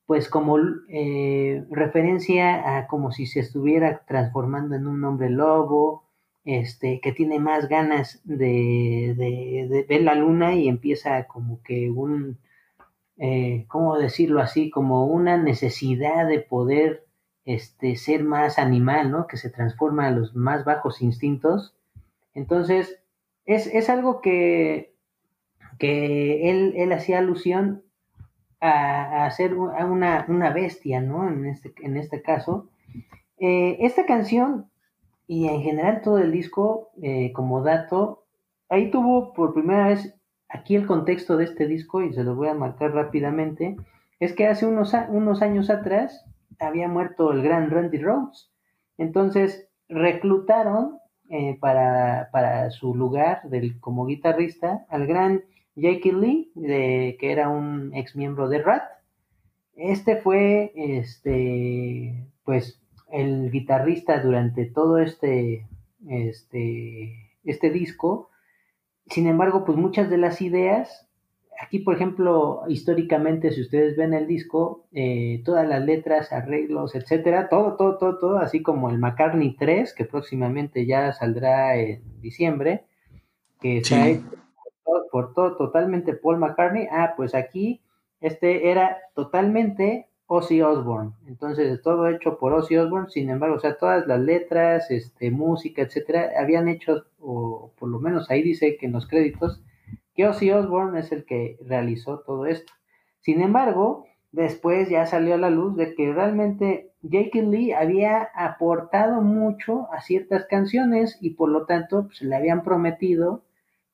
[0.08, 6.06] pues como eh, referencia a como si se estuviera transformando en un hombre lobo,
[6.46, 12.38] este, que tiene más ganas de, de, ver la luna y empieza como que un,
[13.18, 14.70] eh, ¿cómo decirlo así?
[14.70, 17.06] Como una necesidad de poder
[17.44, 19.28] este, ser más animal, ¿no?
[19.28, 21.76] Que se transforma a los más bajos instintos.
[22.34, 23.02] Entonces,
[23.46, 24.94] es, es algo que,
[25.80, 27.84] que él, él hacía alusión
[28.60, 31.28] a, a ser una, una, bestia, ¿no?
[31.28, 32.70] En este, en este caso.
[33.40, 34.70] Eh, esta canción
[35.28, 38.24] y en general todo el disco, eh, como dato,
[38.70, 40.16] ahí tuvo por primera vez
[40.50, 43.76] aquí el contexto de este disco, y se lo voy a marcar rápidamente,
[44.20, 46.26] es que hace unos, unos años atrás
[46.60, 48.52] había muerto el gran Randy Rhodes.
[48.98, 50.98] Entonces reclutaron
[51.30, 55.44] eh, para, para, su lugar del, como guitarrista al gran
[55.78, 58.84] Jake Lee, de, que era un ex miembro de Rat.
[59.76, 65.68] Este fue, este, pues, el guitarrista durante todo este,
[66.10, 68.32] este, este disco.
[69.06, 71.08] Sin embargo, pues muchas de las ideas,
[71.62, 77.50] aquí por ejemplo, históricamente, si ustedes ven el disco, eh, todas las letras, arreglos, etcétera,
[77.50, 82.86] todo, todo, todo, todo, así como el McCartney 3, que próximamente ya saldrá en diciembre,
[83.62, 84.10] que está sí.
[84.10, 84.47] hecho
[85.12, 86.88] por todo totalmente Paul McCartney.
[86.92, 87.82] Ah, pues aquí
[88.22, 91.14] este era totalmente Ozzy Osbourne.
[91.28, 95.82] Entonces, todo hecho por Ozzy Osbourne, sin embargo, o sea, todas las letras, este, música,
[95.82, 99.62] etcétera, habían hecho, o por lo menos ahí dice que en los créditos,
[100.14, 102.74] que Ozzy Osbourne es el que realizó todo esto.
[103.22, 109.22] Sin embargo, después ya salió a la luz de que realmente Jake Lee había aportado
[109.22, 113.44] mucho a ciertas canciones y por lo tanto pues, le habían prometido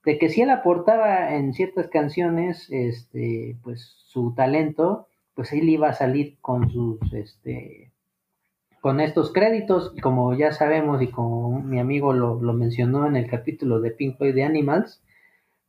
[0.05, 5.89] de que si él aportaba en ciertas canciones este pues su talento pues él iba
[5.89, 7.91] a salir con sus este
[8.81, 9.95] con estos créditos.
[10.01, 14.17] Como ya sabemos y como mi amigo lo, lo mencionó en el capítulo de Pink
[14.17, 15.01] Floyd de Animals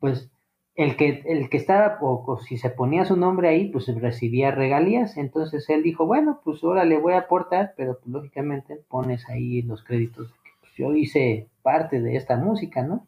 [0.01, 0.31] pues
[0.75, 5.17] el que el que estaba o, si se ponía su nombre ahí pues recibía regalías.
[5.17, 9.63] Entonces él dijo bueno pues ahora le voy a aportar pero pues, lógicamente pones ahí
[9.63, 13.07] los créditos pues, yo hice parte de esta música no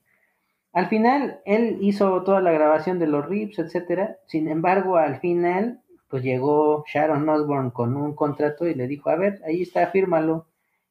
[0.76, 4.18] al final, él hizo toda la grabación de los riffs, etcétera.
[4.26, 9.16] Sin embargo, al final, pues llegó Sharon Osbourne con un contrato y le dijo, a
[9.16, 10.48] ver, ahí está, fírmalo.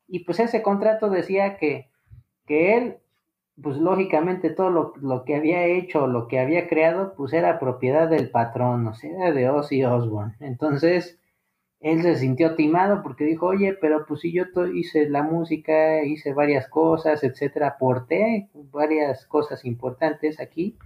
[0.08, 1.92] Y pues ese contrato decía que,
[2.48, 2.98] que él,
[3.62, 8.10] pues lógicamente todo lo, lo, que había hecho, lo que había creado, pues era propiedad
[8.10, 10.34] del patrón, o sea, de Ozzy Osbourne.
[10.40, 11.20] Entonces,
[11.86, 16.34] él se sintió timado porque dijo, oye, pero pues si yo hice la música, hice
[16.34, 20.80] varias cosas, etcétera, aporté varias cosas importantes aquí,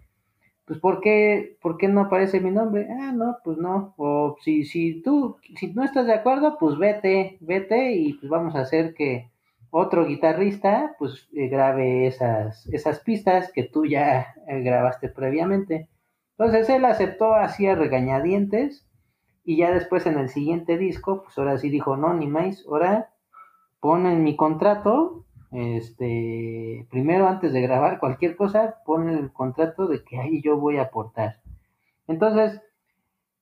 [0.66, 2.90] pues ¿por qué, ¿por qué no aparece mi nombre?
[3.00, 3.94] Ah, no, pues no.
[3.96, 8.56] O si, si tú, si no estás de acuerdo, pues vete, vete y pues vamos
[8.56, 9.32] a hacer que
[9.72, 15.88] otro guitarrista pues eh, grabe esas, esas pistas que tú ya eh, grabaste previamente.
[16.38, 18.89] Entonces él aceptó así a regañadientes
[19.50, 23.10] y ya después en el siguiente disco, pues ahora sí dijo, no, ni más, ahora
[23.80, 30.20] ponen mi contrato este, primero antes de grabar cualquier cosa, pon el contrato de que
[30.20, 31.38] ahí yo voy a aportar.
[32.08, 32.62] Entonces,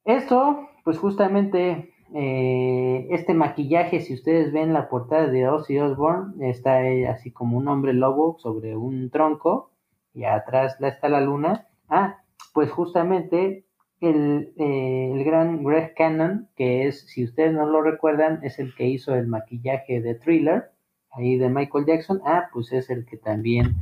[0.06, 6.84] esto, pues justamente eh, este maquillaje, si ustedes ven la portada de Ozzy Osbourne, está
[7.12, 9.72] así como un hombre lobo sobre un tronco
[10.14, 11.68] y atrás está la luna.
[11.90, 12.22] Ah,
[12.54, 13.67] pues justamente
[14.02, 18.76] el, eh, el, gran Greg Cannon, que es, si ustedes no lo recuerdan, es el
[18.76, 20.72] que hizo el maquillaje de Thriller
[21.12, 23.76] ahí de Michael Jackson, ah, pues es el que también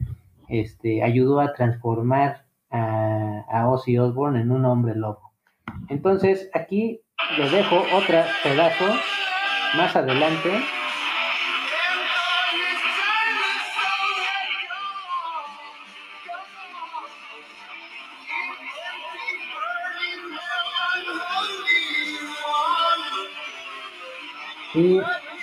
[0.48, 5.34] este, ayudó a transformar a, a Ozzy Osbourne en un hombre lobo.
[5.90, 7.02] Entonces, aquí
[7.38, 8.86] les dejo otro pedazo
[9.78, 10.50] más adelante.
[24.76, 25.00] Y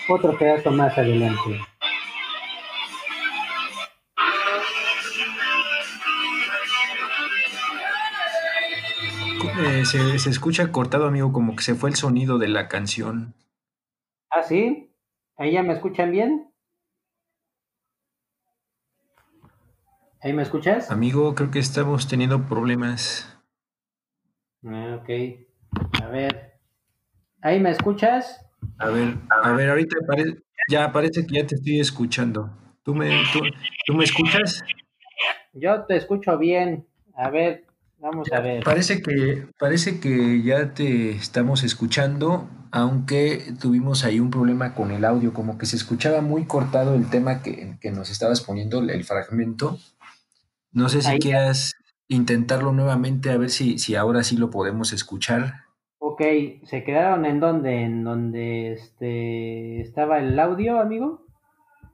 [0.09, 1.61] otro pedazo más adelante.
[9.59, 13.35] Eh, se, se, escucha cortado, amigo, como que se fue el sonido de la canción.
[14.31, 14.91] ¿Ah, sí?
[15.37, 16.53] ¿Ahí ya me escuchan bien?
[20.23, 20.91] ¿Ahí me escuchas?
[20.91, 23.37] Amigo, creo que estamos teniendo problemas.
[24.65, 25.11] Ah, ok.
[26.03, 26.61] A ver.
[27.41, 28.52] ¿Ahí me escuchas?
[28.79, 29.97] A ver, a ver, ahorita
[30.69, 32.51] ya parece que ya te estoy escuchando.
[32.83, 33.41] ¿Tú me, tú,
[33.87, 34.63] ¿Tú me escuchas?
[35.53, 36.87] Yo te escucho bien.
[37.15, 37.65] A ver,
[38.03, 38.65] Vamos a ver.
[38.65, 45.05] Parece que, parece que ya te estamos escuchando, aunque tuvimos ahí un problema con el
[45.05, 49.05] audio, como que se escuchaba muy cortado el tema que, que nos estabas poniendo, el
[49.05, 49.79] fragmento.
[50.73, 51.77] No sé si quieras
[52.09, 55.67] intentarlo nuevamente, a ver si, si ahora sí lo podemos escuchar.
[56.05, 56.21] Ok,
[56.65, 57.83] ¿se quedaron en dónde?
[57.83, 61.25] ¿En donde este, estaba el audio, amigo?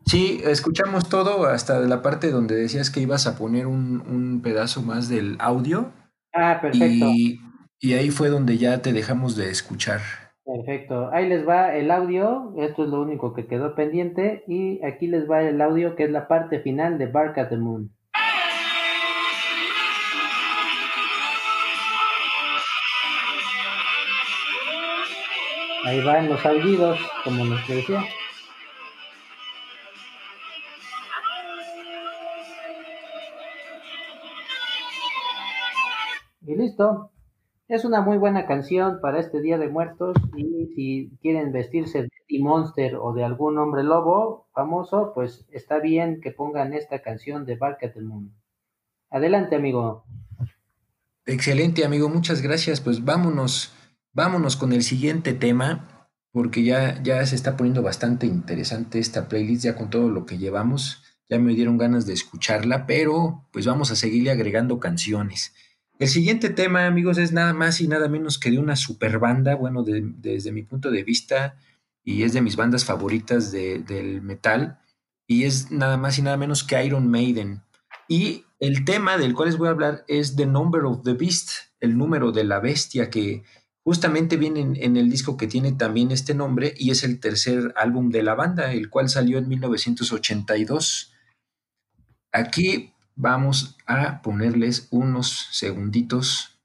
[0.06, 4.80] Sí, escuchamos todo hasta la parte donde decías que ibas a poner un, un pedazo
[4.80, 5.92] más del audio.
[6.32, 7.04] Ah, perfecto.
[7.04, 7.38] Y,
[7.80, 10.00] y, ahí fue donde ya te dejamos de escuchar.
[10.42, 11.10] Perfecto.
[11.12, 12.54] Ahí les va el audio.
[12.56, 14.42] Esto es lo único que quedó pendiente.
[14.48, 17.58] Y aquí les va el audio que es la parte final de Bark at the
[17.58, 17.90] Moon.
[25.88, 28.04] Ahí van los aullidos, como nos decía.
[36.42, 37.10] Y listo.
[37.68, 42.38] Es una muy buena canción para este Día de Muertos y si quieren vestirse de
[42.38, 47.56] Monster o de algún hombre lobo famoso, pues está bien que pongan esta canción de
[47.56, 48.34] Bark at the Moon.
[49.08, 50.04] Adelante, amigo.
[51.24, 52.10] Excelente, amigo.
[52.10, 52.78] Muchas gracias.
[52.78, 53.72] Pues vámonos,
[54.18, 59.62] vámonos con el siguiente tema, porque ya, ya se está poniendo bastante interesante esta playlist,
[59.62, 61.04] ya con todo lo que llevamos.
[61.30, 65.54] Ya me dieron ganas de escucharla, pero pues vamos a seguirle agregando canciones.
[66.00, 69.54] El siguiente tema, amigos, es nada más y nada menos que de una super banda,
[69.54, 71.54] bueno, desde mi punto de vista,
[72.02, 74.80] y es de mis bandas favoritas del metal,
[75.28, 77.62] y es nada más y nada menos que Iron Maiden.
[78.08, 81.50] Y el tema del cual les voy a hablar es The Number of the Beast,
[81.78, 83.44] el número de la bestia, que
[83.88, 88.10] justamente viene en, el disco que tiene también este nombre, y es el tercer álbum
[88.10, 91.14] de la banda, el cual salió en 1982.
[92.30, 96.60] Aquí vamos a ponerles unos segunditos.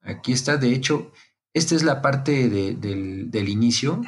[0.00, 1.10] Aquí está, de hecho,
[1.54, 4.00] esta es la parte de, del, del inicio.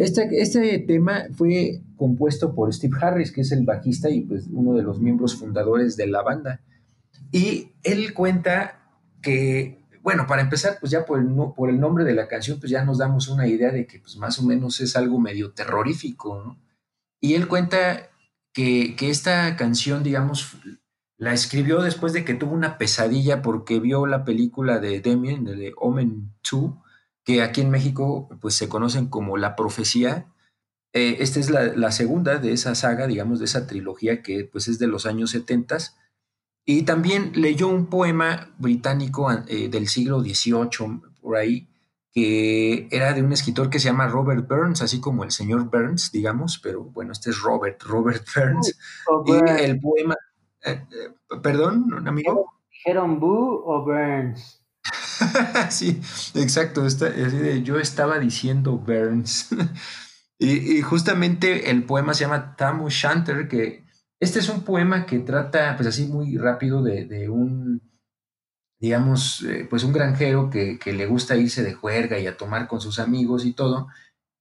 [0.00, 4.72] Este, este, tema fue compuesto por Steve Harris, que es el bajista y pues uno
[4.72, 6.62] de los miembros fundadores de la banda.
[7.30, 8.80] Y él cuenta
[9.20, 12.96] que, bueno, para empezar, pues ya por el, nombre de la canción, pues ya nos
[12.96, 16.56] damos una idea de que pues más o menos es algo medio terrorífico.
[17.20, 18.08] Y él cuenta
[18.54, 20.56] que, que esta canción, digamos,
[21.18, 25.74] la escribió después de que tuvo una pesadilla porque vio la película de Damien, de
[25.76, 26.72] Omen 2,
[27.24, 30.26] que aquí en México pues se conocen como La Profecía.
[30.92, 34.66] Eh, esta es la, la, segunda de esa saga, digamos, de esa trilogía que pues
[34.68, 35.78] es de los años 70
[36.64, 41.68] Y también leyó un poema británico eh, del siglo XVIII, por ahí,
[42.12, 46.10] que era de un escritor que se llama Robert Burns, así como el señor Burns,
[46.10, 48.76] digamos, pero bueno, este es Robert, Robert Burns.
[49.26, 50.16] Y el poema,
[50.64, 50.82] eh,
[51.40, 52.52] perdón, amigo.
[52.72, 54.59] ¿Dijeron Boo o Burns?
[55.70, 56.00] sí,
[56.34, 56.82] exacto.
[56.82, 59.48] de, yo estaba diciendo Burns.
[60.38, 63.84] y, justamente el poema se llama Tam O'Shanter, que
[64.20, 67.80] este es un poema que trata, pues así muy rápido, de, de un,
[68.78, 72.68] digamos, eh, pues un granjero que, que le gusta irse de juerga y a tomar
[72.68, 73.88] con sus amigos y todo.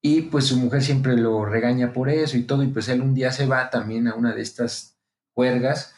[0.02, 2.64] Y pues su mujer siempre lo regaña por eso y todo.
[2.64, 4.98] Y pues él un día se va también a una de estas
[5.36, 5.94] juergas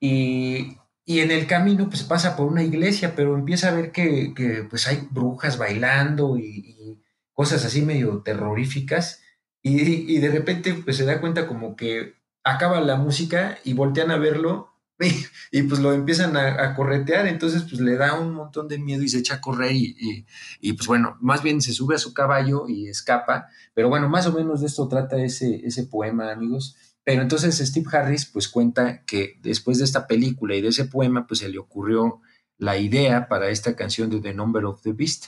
[0.00, 0.78] y,
[1.08, 4.66] y en el camino pues pasa por una iglesia, pero empieza a ver que, que,
[4.68, 7.00] pues hay brujas bailando y,
[7.32, 9.22] cosas así medio terroríficas.
[9.62, 14.10] Y, y de repente pues se da cuenta como que acaba la música y voltean
[14.10, 15.12] a verlo y,
[15.52, 19.02] y, pues lo empiezan a, a, corretear, entonces pues le da un montón de miedo
[19.02, 20.26] y se echa a correr y, y,
[20.60, 24.26] y, pues bueno, más bien se sube a su caballo y escapa, pero bueno, más
[24.26, 26.76] o menos de esto trata ese, ese poema, amigos.
[27.06, 31.28] Pero entonces Steve Harris pues cuenta que después de esta película y de ese poema
[31.28, 32.20] pues se le ocurrió
[32.58, 35.26] la idea para esta canción de The Number of the Beast.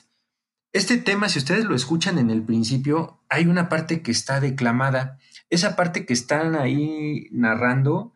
[0.72, 5.18] Este tema, si ustedes lo escuchan en el principio, hay una parte que está declamada.
[5.50, 8.12] Esa parte que están ahí narrando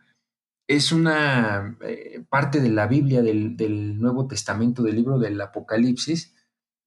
[0.66, 6.34] es una eh, parte de la Biblia, del, del, Nuevo Testamento, del libro del Apocalipsis,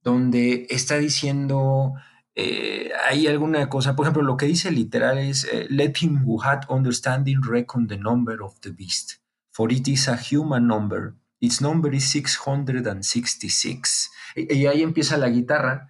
[0.04, 1.94] donde está diciendo,
[2.36, 6.44] eh, hay alguna cosa, por ejemplo, lo que dice literal es, eh, let him who
[6.44, 9.22] had understanding reckon the number of the beast,
[9.52, 14.12] for it is a human number, its number is 666.
[14.36, 15.90] Y, y ahí empieza la guitarra.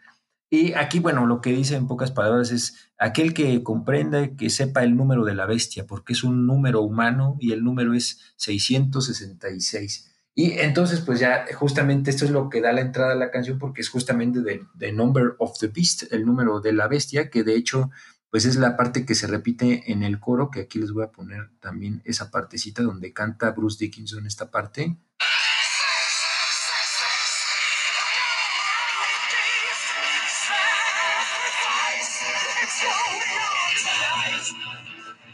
[0.52, 4.84] Y aquí, bueno, lo que dice en pocas palabras es aquel que comprenda, que sepa
[4.84, 10.15] el número de la bestia, porque es un número humano y el número es 666.
[10.38, 13.58] Y entonces, pues ya justamente esto es lo que da la entrada a la canción,
[13.58, 17.46] porque es justamente de, The Number of the Beast, el número de la bestia, que
[17.46, 17.90] de hecho,
[18.30, 21.12] pues es la parte que se repite en el coro, que aquí les voy a
[21.12, 24.98] poner también esa partecita donde canta Bruce Dickinson esta parte.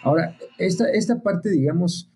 [0.04, 2.12] Ahora, esta, esta parte, digamos,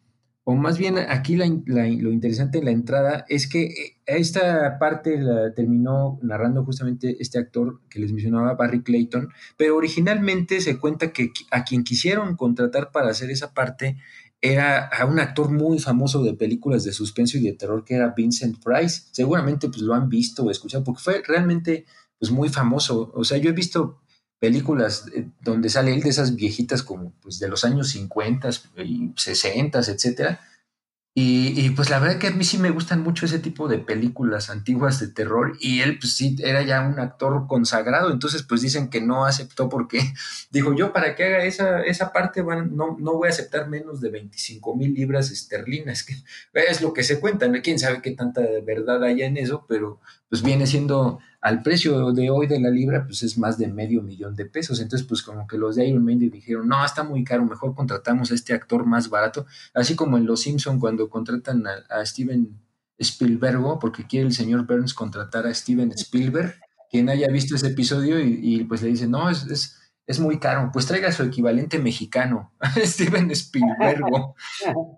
[0.48, 5.54] o más bien aquí la, lo interesante de la entrada es que esta parte la
[5.56, 11.32] terminó narrando justamente este actor que les mencionaba, Barry Clayton, pero originalmente se cuenta que
[11.50, 13.98] a quien quisieron contratar para hacer esa parte
[14.39, 18.14] era a un actor muy famoso de películas de suspenso y de terror que era
[18.16, 19.08] Vincent Price.
[19.12, 21.86] Seguramente pues lo han visto o escuchado porque fue realmente
[22.20, 23.12] pues muy famoso.
[23.16, 24.00] O sea, yo he visto
[24.40, 25.06] películas
[25.42, 28.50] donde sale él de esas viejitas como pues de los años 50
[28.84, 30.40] y 60, etcétera.
[31.18, 33.78] Y, y, pues la verdad que a mí sí me gustan mucho ese tipo de
[33.78, 38.60] películas antiguas de terror y él pues sí era ya un actor consagrado, entonces pues
[38.60, 40.02] dicen que no aceptó porque
[40.52, 44.02] dijo yo para que haga esa, esa parte van, no, no voy a aceptar menos
[44.02, 46.16] de 25 mil libras esterlinas, que
[46.54, 47.62] es lo que se cuenta, ¿no?
[47.62, 52.32] quién sabe qué tanta verdad haya en eso, pero pues viene siendo al precio de
[52.32, 54.80] hoy de la libra, pues es más de medio millón de pesos.
[54.80, 58.32] Entonces, pues como que los de Iron Maiden dijeron, no, está muy caro, mejor contratamos
[58.32, 59.46] a este actor más barato.
[59.76, 62.60] Así como en Los Simpson cuando contratan a, Steven
[62.98, 66.56] Spielberg, porque quiere el señor Burns contratar a Steven Spielberg,
[66.89, 69.78] quien haya visto ese episodio y, y pues le dice, no, es, es,
[70.08, 74.03] es, muy caro, pues traiga su equivalente mexicano, Steven Spielberg.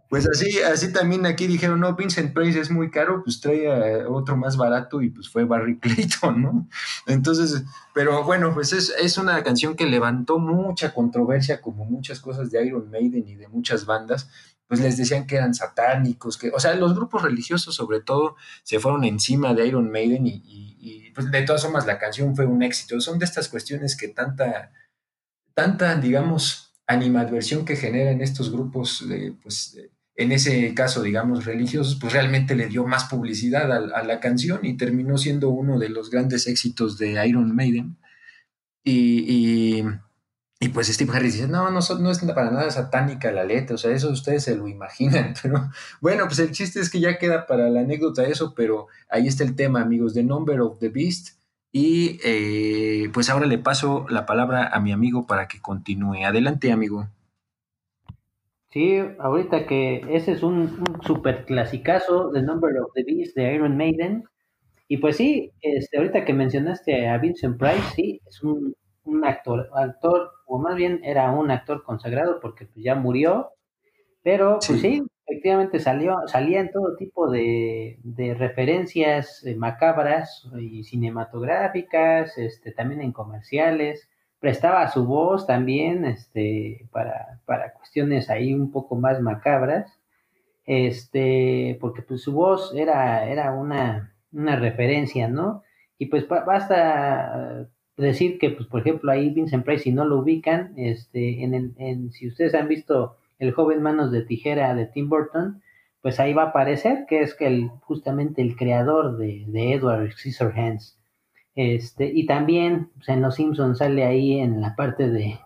[0.09, 4.37] Pues así, así también aquí dijeron, no, Vincent Price es muy caro, pues trae otro
[4.37, 6.67] más barato y pues fue Barry Clayton, ¿no?
[7.05, 12.51] Entonces, pero bueno, pues es, es, una canción que levantó mucha controversia, como muchas cosas
[12.51, 14.29] de Iron Maiden y de muchas bandas,
[14.67, 18.79] pues les decían que eran satánicos, que, o sea, los grupos religiosos sobre todo se
[18.79, 20.43] fueron encima de Iron Maiden y,
[20.79, 22.99] y pues de todas formas la canción fue un éxito.
[23.01, 24.71] Son de estas cuestiones que tanta,
[25.57, 29.75] tanta, digamos, animadversión que generan estos grupos, eh, pues
[30.15, 34.77] en ese caso, digamos, religiosos, pues realmente le dio más publicidad a, la canción y
[34.77, 37.97] terminó siendo uno de los grandes éxitos de Iron Maiden.
[38.83, 39.83] Y, y,
[40.59, 43.77] y pues Steve Harris dice, no, no, no, es para nada satánica la letra, o
[43.79, 47.47] sea, eso ustedes se lo imaginan, pero bueno, pues el chiste es que ya queda
[47.47, 51.36] para la anécdota eso, pero ahí está el tema, amigos, The Number of the Beast.
[51.71, 56.25] Y eh, pues ahora le paso la palabra a mi amigo para que continúe.
[56.25, 57.07] Adelante, amigo.
[58.69, 63.53] Sí, ahorita que ese es un, un super clasicazo, The Number of the Beast de
[63.53, 64.23] Iron Maiden.
[64.87, 69.69] Y pues sí, este, ahorita que mencionaste a Vincent Price, sí, es un, un actor,
[69.73, 73.49] actor, o más bien era un actor consagrado porque pues, ya murió.
[74.23, 74.97] Pero pues sí.
[74.97, 82.71] sí, efectivamente salió, salía en todo tipo de, de referencias eh, macabras y cinematográficas, este,
[82.71, 84.09] también en comerciales,
[84.39, 89.99] prestaba su voz también este, para, para cuestiones ahí un poco más macabras,
[90.65, 95.63] este, porque pues su voz era, era una, una referencia, ¿no?
[95.97, 97.67] Y pues ba- basta
[97.97, 101.73] decir que, pues, por ejemplo, ahí Vincent Price, si no lo ubican, este, en, el-
[101.77, 105.61] en, si ustedes han visto El joven manos de tijera de Tim Burton,
[106.01, 110.11] pues ahí va a aparecer que es que el, justamente el creador de, de Edward
[110.11, 110.99] Scissorhands.
[111.55, 115.39] Este, y también pues, en Los Simpsons sale ahí en la parte de,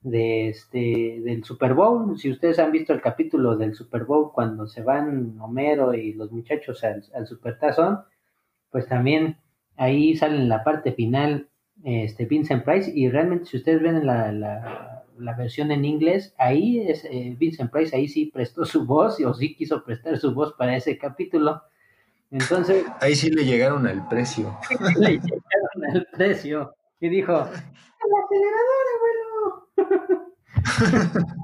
[0.00, 2.18] de este, del Super Bowl.
[2.18, 6.32] Si ustedes han visto el capítulo del Super Bowl cuando se van Homero y los
[6.32, 8.00] muchachos al, al Supertazón,
[8.70, 9.36] pues también
[9.76, 11.48] ahí sale en la parte final
[11.84, 16.80] este Vincent Price y realmente si ustedes ven la, la, la versión en inglés, ahí
[16.80, 20.54] es eh, Vincent Price, ahí sí prestó su voz o sí quiso prestar su voz
[20.54, 21.62] para ese capítulo.
[22.30, 24.58] Entonces, Ahí sí le llegaron al precio.
[24.98, 28.86] le llegaron el precio y dijo, ¡el acelerador,
[29.76, 30.42] abuelo!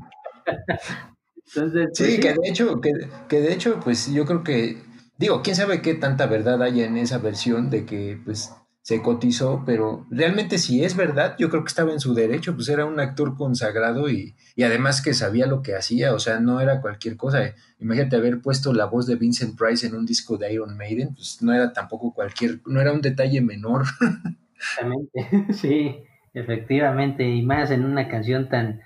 [1.47, 2.93] Entonces, pues, Sí, que de hecho, que,
[3.29, 4.79] que de hecho, pues yo creo que,
[5.17, 8.55] digo, quién sabe qué tanta verdad haya en esa versión de que pues
[8.89, 12.71] se cotizó, pero realmente si es verdad, yo creo que estaba en su derecho, pues
[12.71, 16.59] era un actor consagrado y, y además que sabía lo que hacía, o sea, no
[16.59, 17.53] era cualquier cosa.
[17.81, 21.43] Imagínate haber puesto la voz de Vincent Price en un disco de Iron Maiden, pues
[21.43, 23.85] no era tampoco cualquier, no era un detalle menor.
[24.57, 25.95] Exactamente, sí,
[26.33, 28.81] efectivamente, y más en una canción tan,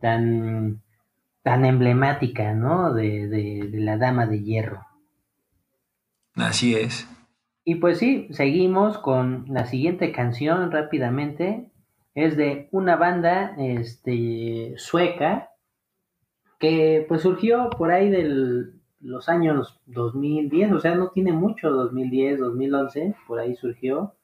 [0.00, 0.80] tan,
[1.42, 2.94] tan emblemática, ¿no?
[2.94, 4.86] De, de, de la Dama de Hierro.
[6.34, 7.06] Así es.
[7.64, 11.70] Y pues sí, seguimos con la siguiente canción rápidamente.
[12.14, 15.50] Es de una banda este, sueca
[16.58, 22.38] que pues surgió por ahí de los años 2010, o sea, no tiene mucho, 2010,
[22.38, 24.14] 2011, por ahí surgió.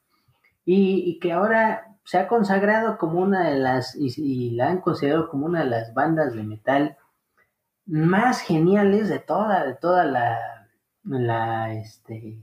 [0.65, 5.29] Y, que ahora se ha consagrado como una de las, y, y la han considerado
[5.29, 6.97] como una de las bandas de metal
[7.87, 10.69] más geniales de toda, de toda la,
[11.03, 12.39] la, este,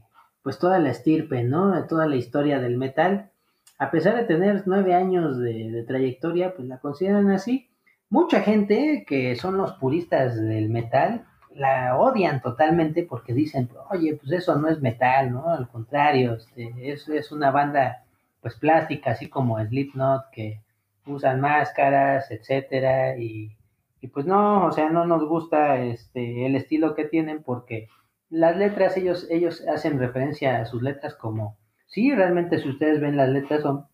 [0.47, 1.85] pues toda la estirpe, ¿no?
[1.87, 3.31] Toda la historia del metal.
[3.79, 7.67] A pesar de tener nueve años de, de, trayectoria, pues la consideran así.
[8.09, 14.31] Mucha gente que son los puristas del metal la odian totalmente porque dicen, oye, pues
[14.31, 15.49] eso no es metal, ¿no?
[15.49, 18.05] Al contrario, este, es, es una banda
[18.39, 20.61] pues plástica, así como Slipknot, que
[21.07, 23.51] usan máscaras, etcétera, y,
[23.99, 27.89] y pues no, o sea, no nos gusta este, el estilo que tienen porque
[28.29, 33.17] las letras, ellos, ellos hacen referencia a sus letras como, sí, realmente si ustedes ven
[33.17, 33.87] las letras son,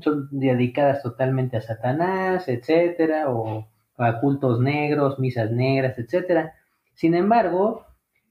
[0.00, 6.54] son dedicadas totalmente a Satanás, etcétera, o a cultos negros, misas negras, etcétera.
[6.94, 7.86] Sin embargo,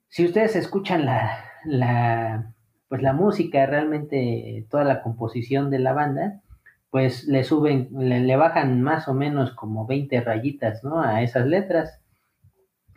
[0.10, 2.54] si ustedes escuchan la, la,
[2.88, 6.42] pues la música, realmente toda la composición de la banda,
[6.90, 11.02] pues le suben, le, bajan más o menos como 20 rayitas, ¿no?
[11.02, 12.03] A esas letras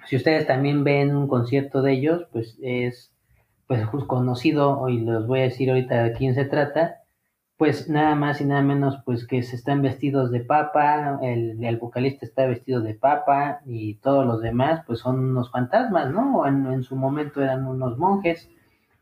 [0.06, 3.12] si ustedes también ven un concierto de ellos, pues es
[3.66, 7.02] pues conocido, y les voy a decir ahorita de quién se trata,
[7.56, 12.26] pues nada más y nada menos pues que se están vestidos de papa, el, vocalista
[12.26, 16.46] está vestido de papa y todos los demás pues son unos fantasmas, ¿no?
[16.46, 18.48] En, en su momento eran unos monjes.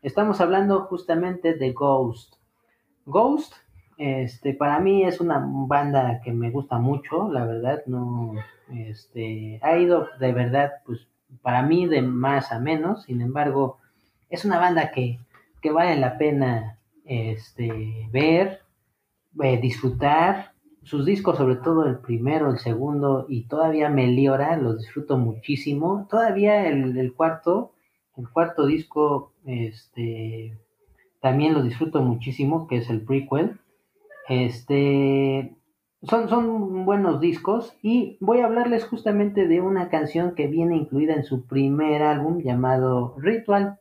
[0.01, 2.35] Estamos hablando justamente de Ghost.
[3.05, 3.53] Ghost,
[3.97, 8.33] este, para mí es una banda que me gusta mucho, la verdad, no,
[8.73, 11.07] este, ha ido de verdad, pues
[11.41, 13.77] para mí de más a menos, sin embargo,
[14.29, 15.19] es una banda que,
[15.61, 18.61] que vale la pena este, ver,
[19.41, 20.53] eh, disfrutar,
[20.83, 26.67] sus discos, sobre todo el primero, el segundo y todavía Meliora, los disfruto muchísimo, todavía
[26.67, 27.73] el, el cuarto,
[28.17, 30.55] el cuarto disco, este,
[31.21, 33.59] también lo disfruto muchísimo, que es el prequel,
[34.29, 35.55] este,
[36.07, 41.13] son, son buenos discos y voy a hablarles justamente de una canción que viene incluida
[41.13, 43.79] en su primer álbum llamado Ritual.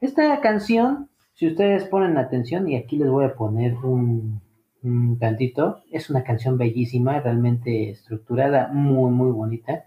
[0.00, 4.40] Esta canción, si ustedes ponen atención, y aquí les voy a poner un,
[4.82, 9.84] un tantito, es una canción bellísima, realmente estructurada, muy, muy bonita.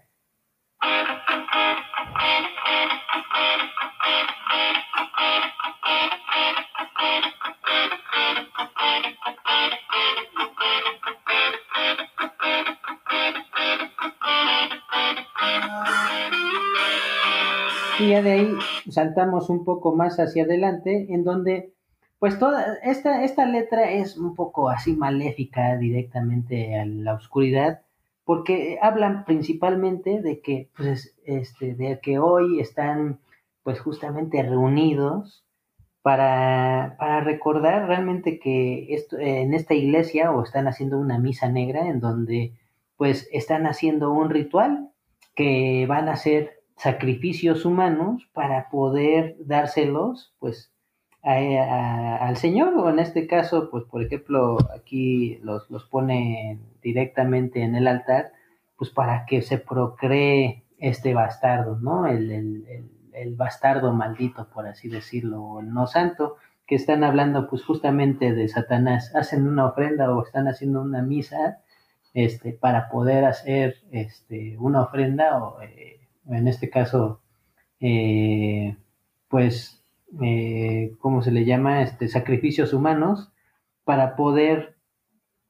[18.08, 18.52] Y ya de ahí
[18.88, 21.74] saltamos un poco más hacia adelante, en donde,
[22.18, 27.82] pues toda esta, esta letra es un poco así maléfica directamente a la oscuridad,
[28.24, 33.18] porque hablan principalmente de que, pues, este, de que hoy están,
[33.62, 35.44] pues, justamente reunidos
[36.00, 41.88] para, para recordar realmente que esto, en esta iglesia o están haciendo una misa negra
[41.88, 42.54] en donde,
[42.96, 44.92] pues, están haciendo un ritual
[45.34, 50.72] que van a ser sacrificios humanos para poder dárselos, pues,
[51.22, 57.74] al Señor, o en este caso, pues, por ejemplo, aquí los, los pone directamente en
[57.74, 58.32] el altar,
[58.76, 62.06] pues, para que se procree este bastardo, ¿no?
[62.06, 67.48] El, el, el, bastardo maldito, por así decirlo, o el no santo, que están hablando,
[67.50, 69.14] pues, justamente de Satanás.
[69.16, 71.58] Hacen una ofrenda o están haciendo una misa,
[72.14, 77.22] este, para poder hacer, este, una ofrenda, o, eh, en este caso,
[77.80, 78.76] eh,
[79.28, 79.84] pues,
[80.22, 81.82] eh, ¿cómo se le llama?
[81.82, 83.32] Este, sacrificios humanos
[83.84, 84.76] para poder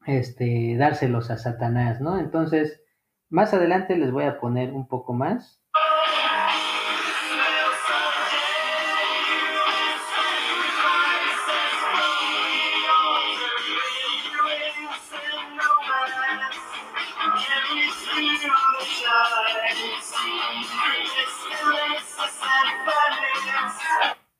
[0.05, 2.19] este, dárselos a Satanás, ¿no?
[2.19, 2.81] Entonces,
[3.29, 5.61] más adelante les voy a poner un poco más.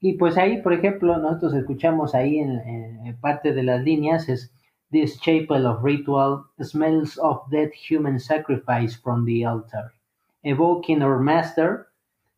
[0.01, 4.53] Y pues ahí, por ejemplo, nosotros escuchamos ahí en, parte de las líneas es
[4.91, 9.91] This chapel of ritual smells of dead human sacrifice from the altar,
[10.43, 11.89] evoking our master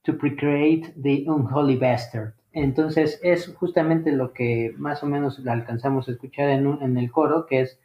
[0.04, 2.34] to precreate the unholy bastard.
[2.52, 7.46] Entonces es justamente lo que más o menos alcanzamos a escuchar en, en el coro,
[7.46, 7.80] que es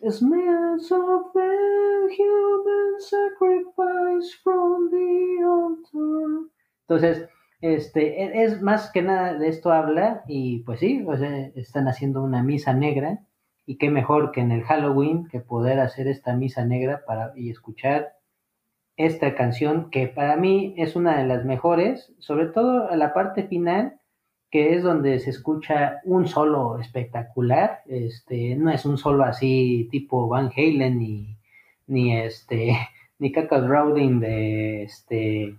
[0.00, 6.48] Smells of dead human sacrifice from the altar.
[6.88, 7.28] Entonces,
[7.60, 11.20] este, e, es más que nada de esto habla y pues sí, pues
[11.56, 13.20] están haciendo una misa negra
[13.66, 17.50] y qué mejor que en el Halloween que poder hacer esta misa negra para y
[17.50, 18.14] escuchar
[18.96, 23.44] esta canción que para mí es una de las mejores, sobre todo a la parte
[23.44, 24.00] final
[24.50, 30.26] que es donde se escucha un solo espectacular, este, no es un solo así tipo
[30.28, 31.36] Van Halen ni,
[31.86, 32.76] ni este
[33.18, 35.56] ni Cacas Rowding de este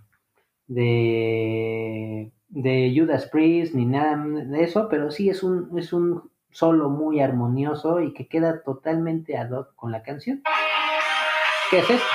[0.74, 6.88] de, de Judas Priest ni nada de eso, pero sí es un, es un solo
[6.88, 10.42] muy armonioso y que queda totalmente ad hoc con la canción.
[11.70, 12.06] ¿Qué es esto?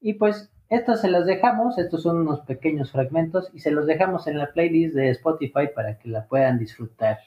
[0.00, 4.26] Y pues estos se los dejamos, estos son unos pequeños fragmentos y se los dejamos
[4.26, 7.18] en la playlist de Spotify para que la puedan disfrutar.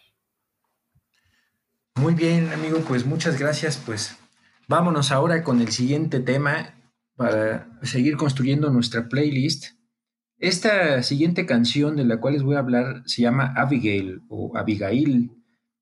[1.96, 3.82] Muy bien, amigo, pues muchas gracias.
[3.84, 4.18] Pues
[4.68, 6.76] vámonos ahora con el siguiente tema
[7.16, 9.78] para seguir construyendo nuestra playlist.
[10.40, 15.32] Esta siguiente canción de la cual les voy a hablar se llama Abigail o Abigail.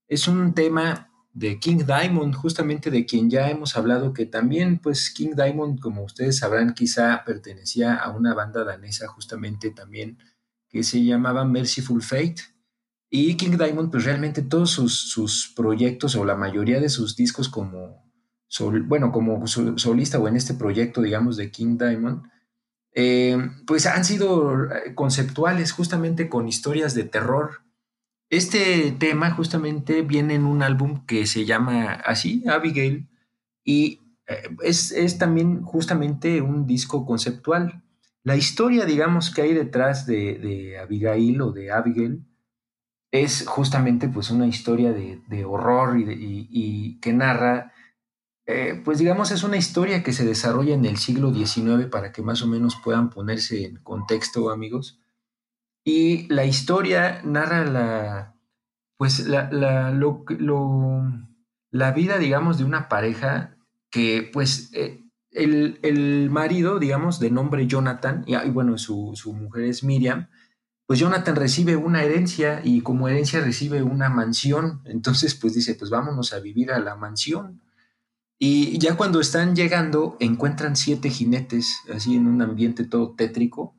[0.08, 5.10] Es un tema de King Diamond, justamente de quien ya hemos hablado, que también, pues
[5.10, 10.18] King Diamond, como ustedes sabrán, quizá pertenecía a una banda danesa justamente también,
[10.70, 12.38] que se llamaba Merciful Fate.
[13.10, 18.10] Y King Diamond, pues realmente todos sus, proyectos o la mayoría de sus discos como,
[18.86, 22.24] bueno, como solista o en este proyecto, digamos, de King Diamond,
[22.94, 27.65] eh, pues han sido eh, conceptuales justamente con historias de terror
[28.30, 33.08] este tema justamente viene en un álbum que se llama así, Abigail,
[33.64, 37.84] y eh, es, también justamente un disco conceptual.
[38.24, 42.26] La historia, digamos, que hay detrás de, Abigail o de Abigail
[43.12, 47.74] es justamente pues una historia de, horror y, que narra,
[48.48, 52.24] eh, pues digamos, es una historia que se desarrolla en el siglo XIX para que
[52.24, 55.00] más o menos puedan ponerse en contexto, amigos.
[55.88, 58.36] Y la historia narra la,
[58.98, 60.26] pues la, la, lo,
[61.70, 63.56] la vida, digamos, de una pareja
[63.92, 69.66] que, pues, eh, el, el, marido, digamos, de nombre Jonathan, y, bueno, su, su, mujer
[69.66, 70.28] es Miriam,
[70.88, 74.82] pues Jonathan recibe una herencia y como herencia recibe una mansión.
[74.86, 77.62] Entonces, pues dice, pues vámonos a vivir a la mansión.
[78.40, 83.76] Y ya cuando están llegando, encuentran siete jinetes, así en un ambiente todo tétrico,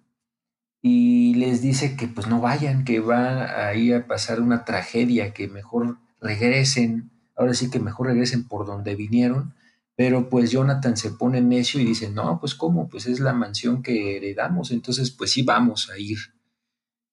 [0.82, 5.48] y les dice que pues no vayan, que va ahí a pasar una tragedia, que
[5.48, 9.54] mejor regresen, ahora sí que mejor regresen por donde vinieron,
[9.96, 13.82] pero pues Jonathan se pone necio y dice, no, pues cómo, pues es la mansión
[13.82, 16.18] que heredamos, entonces pues sí vamos a ir.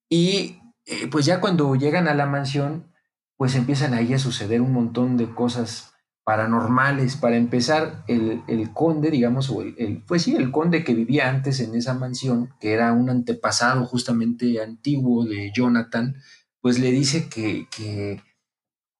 [0.10, 2.92] Y eh, pues ya cuando llegan a la mansión,
[3.38, 5.93] pues empiezan ahí a suceder un montón de cosas
[6.24, 7.18] paranormales.
[7.18, 11.76] Para empezar, el, conde, digamos, o el, pues sí, el conde que vivía antes en
[11.76, 16.16] esa mansión, que era un antepasado justamente antiguo de Jonathan,
[16.62, 18.22] pues le dice que, que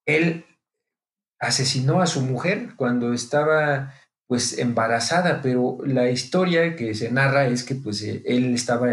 [0.06, 0.44] él
[1.38, 3.92] asesinó a su mujer cuando estaba
[4.26, 8.90] pues embarazada, pero la historia que se narra es que pues él estaba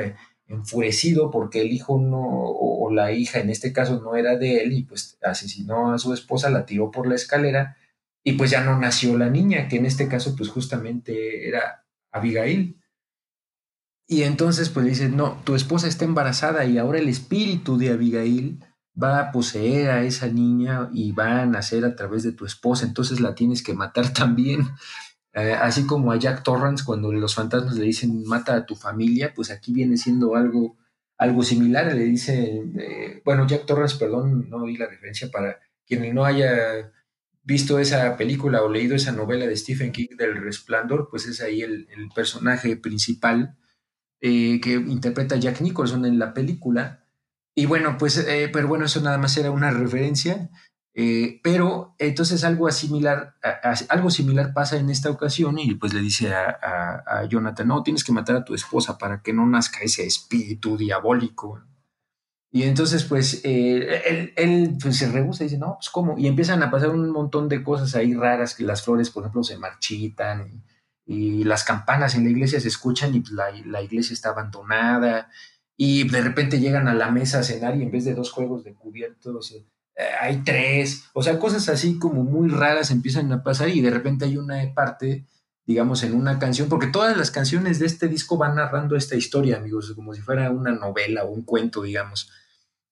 [0.48, 4.74] enfurecido porque el hijo no, o, la hija en este caso no era de él
[4.74, 7.78] y pues asesinó a su esposa, la tiró por la escalera
[8.24, 12.78] y pues ya no nació la niña, que en este caso pues justamente era Abigail.
[14.08, 18.64] Y entonces pues dice, no, tu esposa está embarazada y ahora el espíritu de Abigail
[19.02, 22.86] va a poseer a esa niña y va a nacer a través de tu esposa,
[22.86, 24.68] entonces la tienes que matar también.
[25.34, 29.34] Eh, así como a Jack Torrance cuando los fantasmas le dicen mata a tu familia,
[29.34, 30.78] pues aquí viene siendo algo,
[31.18, 31.94] algo similar.
[31.94, 36.92] Le dice, eh, bueno, Jack Torrance, perdón, no di la referencia para quien no haya
[37.44, 41.62] visto esa película o leído esa novela de Stephen King del Resplandor, pues es ahí
[41.62, 43.58] el, personaje principal
[44.20, 47.06] eh, que interpreta Jack Nicholson en la película.
[47.56, 50.50] Y bueno, pues, pero bueno, eso nada más era una referencia.
[50.94, 53.36] Eh, pero entonces algo similar,
[53.88, 58.12] algo similar pasa en esta ocasión y pues le dice a, Jonathan, no, tienes que
[58.12, 61.62] matar a tu esposa para que no nazca ese espíritu diabólico.
[62.52, 66.18] Y entonces pues eh, él, pues, se rehúsa y dice, no, pues cómo.
[66.18, 69.44] Y empiezan a pasar un montón de cosas ahí raras, que las flores, por ejemplo,
[69.44, 70.64] se marchitan
[71.06, 75.30] y, las campanas en la iglesia se escuchan y pues, la, la iglesia está abandonada.
[75.78, 78.64] Y de repente llegan a la mesa a cenar y en vez de dos juegos
[78.64, 79.66] de cubiertos eh,
[80.20, 84.26] hay tres, o sea, cosas así como muy raras empiezan a pasar y de repente
[84.26, 85.26] hay una parte,
[85.66, 89.58] digamos, en una canción, porque todas las canciones de este disco van narrando esta historia,
[89.58, 92.32] amigos, como si fuera una novela o un cuento, digamos.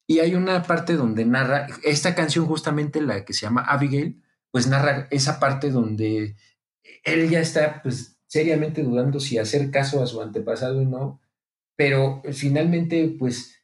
[0.10, 4.66] Y hay una parte donde narra, esta canción justamente la que se llama Abigail, pues
[4.66, 6.36] narra esa parte donde
[7.04, 11.22] él ya está pues seriamente dudando si hacer caso a su antepasado o no,
[11.76, 13.60] pero finalmente pues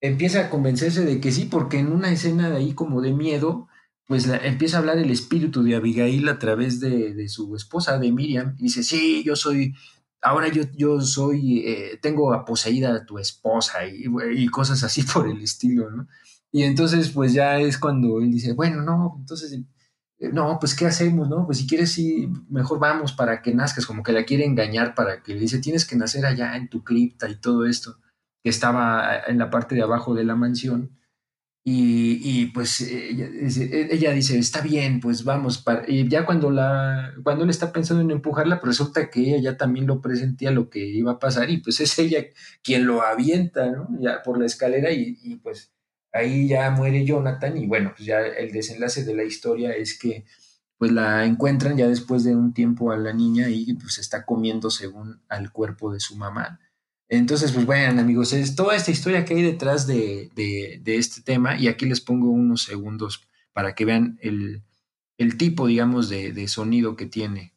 [0.00, 3.66] empieza a convencerse de que sí, porque en una escena de ahí como de miedo,
[4.06, 8.54] pues empieza a hablar el espíritu de Abigail a través de, su esposa, de Miriam,
[8.60, 9.74] y dice, sí, yo soy,
[10.22, 14.04] ahora yo, yo soy, eh, tengo a poseída a tu esposa y,
[14.34, 16.08] y, cosas así por el estilo, ¿no?
[16.52, 19.52] Y entonces pues ya es cuando él dice, bueno, no, entonces,
[20.18, 21.46] eh, no, pues ¿qué hacemos, no?
[21.46, 25.22] Pues si quieres, sí, mejor vamos para que nazcas, como que la quiere engañar para
[25.22, 27.96] que le dice, tienes que nacer allá en tu cripta y todo esto
[28.42, 30.98] que estaba en la parte de abajo de la mansión.
[31.62, 35.58] Y, pues ella, dice, está bien, pues vamos.
[35.58, 35.84] Para...
[35.86, 39.56] Y ya cuando, la, cuando él está pensando en empujarla, pues resulta que ella ya
[39.56, 42.24] también lo presentía lo que iba a pasar y pues es ella
[42.62, 43.88] quien lo avienta, ¿no?
[44.00, 45.72] Ya por la escalera y, pues
[46.12, 50.24] ahí ya muere Jonathan y bueno, pues ya el desenlace de la historia es que
[50.78, 54.70] pues la encuentran ya después de un tiempo a la niña y pues está comiendo
[54.70, 56.58] según al cuerpo de su mamá
[57.10, 60.30] entonces, pues bueno, amigos, es toda esta historia que hay detrás de,
[60.86, 64.62] este tema y aquí les pongo unos segundos para que vean el,
[65.36, 67.52] tipo, digamos, de, sonido que tiene.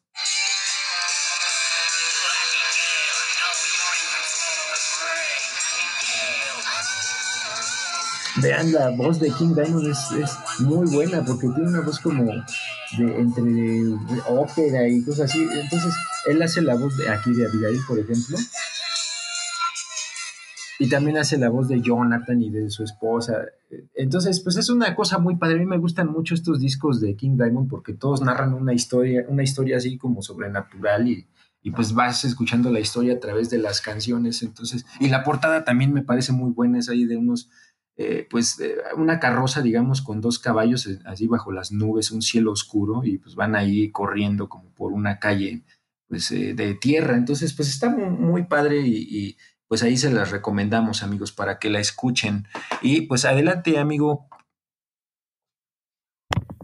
[8.37, 13.19] Vean, la voz de King Diamond es, muy buena porque tiene una voz como de
[13.19, 13.83] entre
[14.27, 15.43] ópera y cosas así.
[15.43, 15.93] Entonces,
[16.25, 18.39] él hace la voz de aquí de Abigail, por ejemplo.
[20.83, 23.45] Y también hace la voz de Jonathan y de su esposa.
[23.95, 25.55] Entonces, pues es una cosa muy padre.
[25.55, 29.25] A mí me gustan mucho estos discos de King Diamond porque todos narran una historia,
[29.29, 31.25] una historia así como sobrenatural y,
[31.61, 34.43] y pues vas escuchando la historia a través de las canciones.
[34.43, 37.49] Entonces, y la portada también me parece muy buena, es ahí de unos,
[37.95, 42.21] eh, pues eh, una carroza, digamos, con dos caballos eh, así bajo las nubes, un
[42.21, 45.63] cielo oscuro y pues van ahí corriendo como por una calle
[46.09, 47.15] pues de tierra.
[47.15, 49.37] Entonces, pues está muy, muy padre y,
[49.73, 52.45] pues ahí se las recomendamos, amigos, para que la escuchen.
[52.83, 54.27] Y pues adelante, amigo.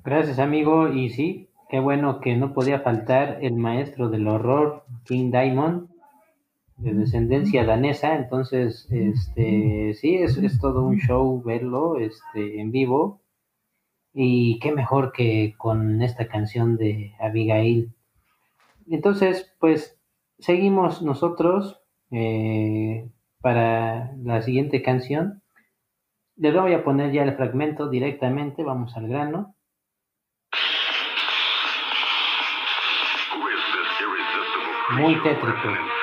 [0.03, 0.89] Gracias, amigo.
[0.89, 5.89] Y sí, qué bueno que no podía faltar el maestro del horror, King Diamond,
[6.77, 8.13] de descendencia danesa.
[8.13, 13.23] Entonces, este, sí, es, es todo un show verlo este, en vivo.
[14.13, 17.91] Y qué mejor que con esta canción de Abigail.
[18.87, 19.99] Entonces, pues
[20.37, 21.81] seguimos nosotros
[22.11, 23.09] eh,
[23.41, 25.41] para la siguiente canción.
[26.35, 29.55] Les voy a poner ya el fragmento directamente, vamos al grano.
[34.91, 35.98] Muy tétrico.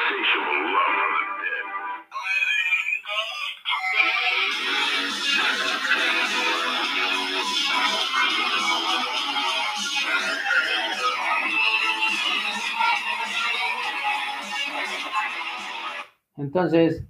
[16.57, 17.05] Entonces,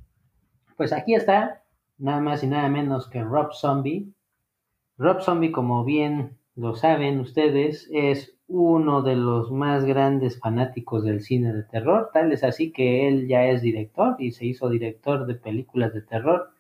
[0.77, 1.63] pues aquí está,
[1.99, 4.13] nada más y nada menos que Rob Zombie.
[4.99, 11.23] Rob Zombie, como bien lo saben ustedes, es uno de los más grandes fanáticos del
[11.23, 15.27] cine de terror, tal es así que él ya es director y se hizo director
[15.27, 16.51] de películas de terror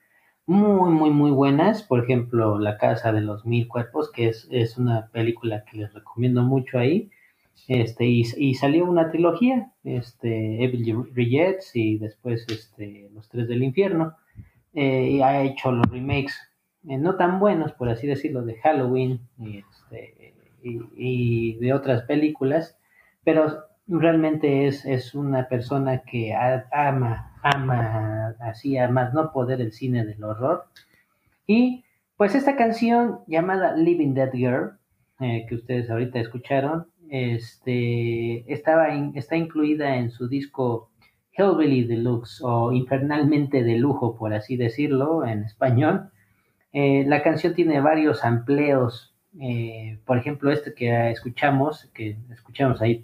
[0.47, 1.83] muy, muy, muy buenas.
[1.83, 5.93] Por ejemplo, La Casa de los Mil Cuerpos, que es, es una película que les
[5.93, 7.11] recomiendo mucho ahí.
[7.69, 13.63] Este, y, y salió una trilogía, este, Evil Rejects y después este, Los Tres del
[13.63, 14.15] Infierno.
[14.75, 16.35] Eh, y ha hecho los remakes
[16.89, 22.79] eh, no tan buenos, por así decirlo, de Halloween y, este, y, de otras películas,
[23.25, 30.05] pero realmente es, es una persona que ama, ama así a no poder el cine
[30.05, 30.67] del horror.
[31.47, 31.85] Y
[32.17, 34.79] pues esta canción llamada Living Dead Girl,
[35.21, 40.91] eh, que ustedes ahorita escucharon, este, estaba in- está incluida en su disco
[41.33, 46.11] Hellbilly Deluxe o Infernalmente de Lujo, por así decirlo, en español.
[46.73, 53.03] Eh, la canción tiene varios amplios, eh, por ejemplo, este que escuchamos, que escuchamos ahí,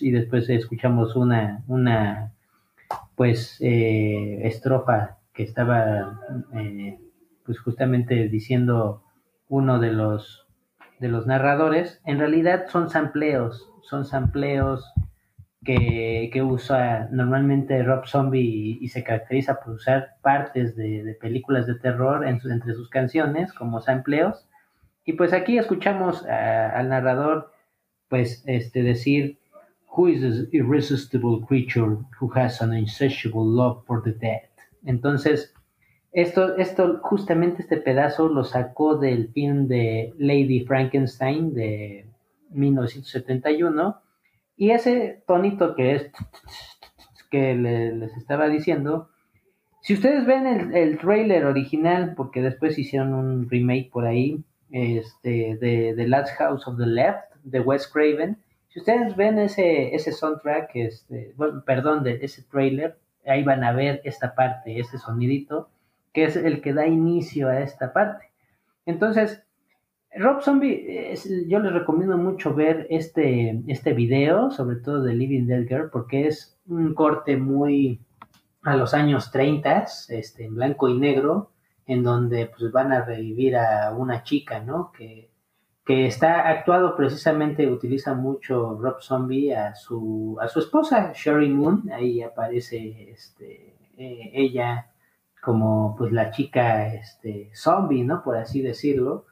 [0.00, 2.32] y después escuchamos una, una
[3.16, 6.20] pues, eh, estrofa que estaba,
[7.44, 9.02] pues, justamente diciendo
[9.48, 10.46] uno de los,
[11.00, 12.00] de los narradores.
[12.04, 14.84] En realidad son sampleos, son sampleos
[15.64, 21.14] que, que usa normalmente Rob Zombie y, y se caracteriza por usar partes de, de
[21.14, 24.46] películas de terror en su- entre sus canciones como sampleos.
[25.04, 27.52] Y pues aquí escuchamos a- al narrador
[28.08, 29.38] pues este decir
[29.96, 34.42] Who is this irresistible creature who has an insatiable love for the dead?
[34.84, 35.52] Entonces,
[36.12, 42.06] esto, esto, justamente este pedazo lo sacó del film de Lady Frankenstein de
[42.50, 44.00] 1971
[44.56, 46.10] y ese tonito que es
[47.30, 49.08] que le- les estaba diciendo,
[49.82, 55.56] si ustedes ven el, el trailer original, porque después hicieron un remake por ahí, este,
[55.60, 58.36] de The Last House of the Left, de Wes Craven,
[58.68, 63.72] si ustedes ven ese, ese soundtrack, este, bueno, perdón, de ese trailer, ahí van a
[63.72, 65.68] ver esta parte, ese sonidito,
[66.12, 68.30] que es el que da inicio a esta parte.
[68.86, 69.42] Entonces,
[70.14, 71.14] Rob Zombie,
[71.46, 76.26] yo les recomiendo mucho ver este, este video, sobre todo de Living Dead Girl, porque
[76.26, 78.00] es un corte muy
[78.62, 81.52] a los años 30, este, en blanco y negro,
[81.86, 84.90] en donde pues van a revivir a una chica, ¿no?
[84.92, 85.30] Que,
[85.84, 91.90] que está actuado precisamente, utiliza mucho Rob Zombie a su, a su esposa, Sherry Moon,
[91.92, 94.89] ahí aparece este, eh, ella
[95.42, 98.22] como pues la chica este, zombie, ¿no?
[98.22, 99.26] Por así decirlo.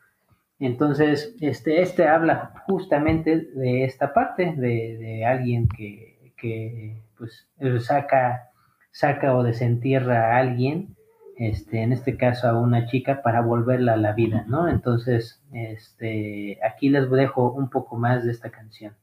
[0.58, 7.46] Entonces, este, este habla justamente de esta parte, de, de alguien que, que, pues
[7.84, 8.50] saca,
[8.90, 10.96] saca o desentierra a alguien,
[11.36, 14.68] este, en este caso a una chica, para volverla a la vida, ¿no?
[14.68, 18.94] Entonces, este, aquí les dejo un poco más de esta canción.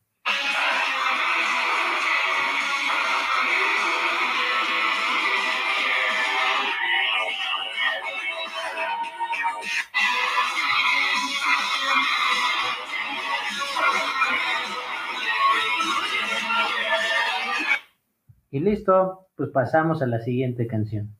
[18.66, 21.16] Listo, pues pasamos a la siguiente canción.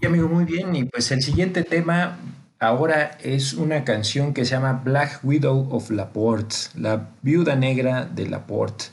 [0.00, 0.76] Sí, amigo, muy bien.
[0.76, 2.18] Y pues el siguiente tema
[2.60, 8.28] ahora es una canción que se llama Black Widow of Laporte, la viuda negra de
[8.28, 8.86] Laporte.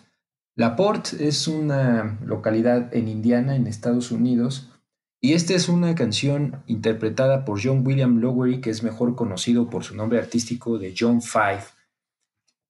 [0.55, 4.71] Laporte es una localidad en Indiana, en Estados Unidos,
[5.19, 9.83] y esta es una canción interpretada por John William Lowery, que es mejor conocido por
[9.83, 11.65] su nombre artístico de John Five.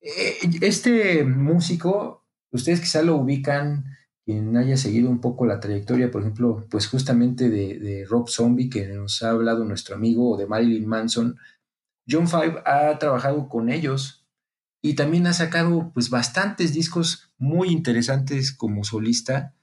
[0.01, 3.85] Eh, Este músico, ustedes quizá lo ubican
[4.25, 8.69] quien haya seguido un poco la trayectoria, por ejemplo, pues justamente de, de Rob Zombie,
[8.69, 11.37] que nos ha hablado nuestro amigo, o de Marilyn Manson,
[12.09, 14.25] John Five ha trabajado con ellos
[14.81, 19.55] y también ha sacado pues bastantes discos muy interesantes como solista.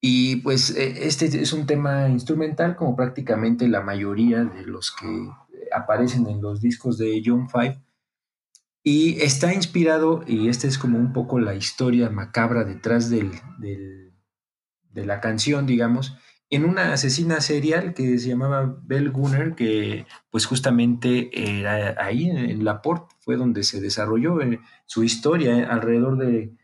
[0.00, 5.06] Y pues eh, este es un tema instrumental como prácticamente la mayoría de los que
[5.72, 7.80] aparecen en los discos de John Five.
[8.88, 15.04] Y está inspirado, y esta es como un poco la historia macabra detrás del, de
[15.04, 16.16] la canción, digamos,
[16.50, 22.64] en una asesina serial que se llamaba Belle Gunner, que pues justamente era ahí en
[22.64, 26.54] Laporte, fue donde se desarrolló eh, su historia eh, alrededor de,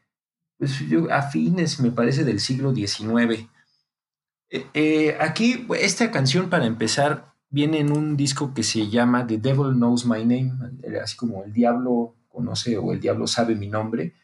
[0.59, 3.51] pues, yo- a fines, me parece, del siglo XIX.
[4.51, 9.74] Eh, aquí, esta canción, para empezar, viene en un disco que se llama The Devil
[9.74, 10.55] Knows My Name,
[11.00, 14.14] así como el diablo conoce o el diablo sabe mi nombre.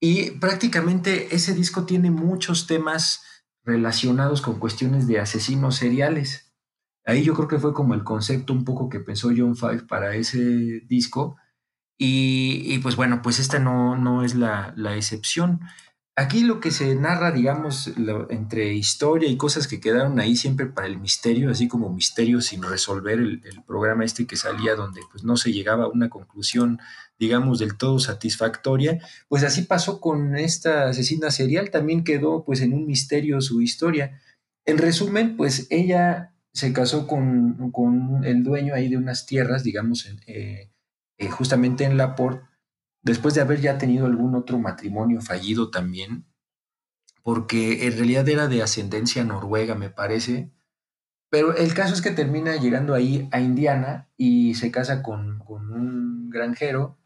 [0.00, 3.22] Y prácticamente ese disco tiene muchos temas
[3.64, 6.54] relacionados con cuestiones de asesinos seriales.
[7.04, 10.14] Ahí yo creo que fue como el concepto un poco que pensó John Five para
[10.14, 10.38] ese
[10.86, 11.36] disco.
[11.98, 15.60] Y, pues bueno, pues esta no, no es la, la excepción.
[16.18, 17.92] Aquí lo que se narra, digamos,
[18.30, 22.64] entre historia y cosas que quedaron ahí siempre para el misterio, así como misterio sin
[22.64, 26.80] resolver el, programa este que salía donde pues no se llegaba a una conclusión,
[27.20, 28.98] digamos, del todo satisfactoria,
[29.28, 34.20] pues así pasó con esta asesina serial, también quedó pues en un misterio su historia.
[34.66, 40.10] En resumen, pues ella se casó con, con el dueño ahí de unas tierras, digamos,
[40.26, 40.68] eh,
[41.16, 42.47] eh, justamente en Laporte,
[43.08, 46.24] después de haber ya tenido algún otro matrimonio fallido también,
[47.22, 50.50] porque en realidad era de ascendencia noruega, me parece.
[51.30, 56.30] Pero el caso es que termina llegando ahí a Indiana y se casa con, un
[56.30, 56.96] granjero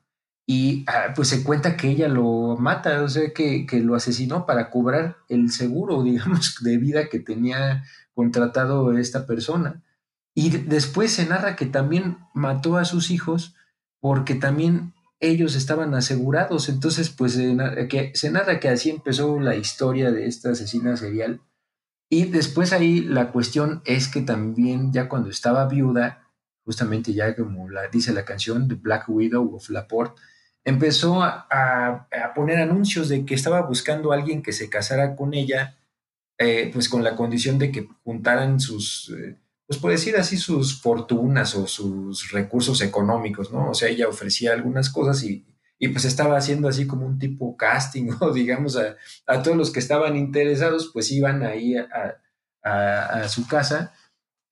[0.47, 4.47] y ah, pues se cuenta que ella lo mata, o sea, que, que, lo asesinó
[4.47, 7.85] para cobrar el seguro, digamos, de vida que tenía
[8.15, 9.83] contratado esta persona.
[10.35, 13.55] Y después se narra que también mató a sus hijos
[14.01, 16.69] porque también ellos estaban asegurados.
[16.69, 17.39] Entonces, pues
[17.89, 21.41] que, se narra que así empezó la historia de esta asesina serial.
[22.11, 26.29] Y después ahí la cuestión es que también ya cuando estaba viuda,
[26.65, 30.21] justamente ya como dice la canción, The Black Widow of Laporte,
[30.65, 35.35] empezó a, a, poner anuncios de que estaba buscando a alguien que se casara con
[35.35, 35.79] ella,
[36.39, 39.37] eh, pues con la condición de que juntaran sus, eh,
[39.67, 43.71] pues por decir así, sus fortunas o sus recursos económicos, ¿no?
[43.71, 45.47] O sea, ella ofrecía algunas cosas y,
[45.79, 48.97] y pues estaba haciendo así como un tipo casting, o digamos, a,
[49.27, 51.87] a, todos los que estaban interesados, pues iban ahí a,
[52.63, 53.93] a, su casa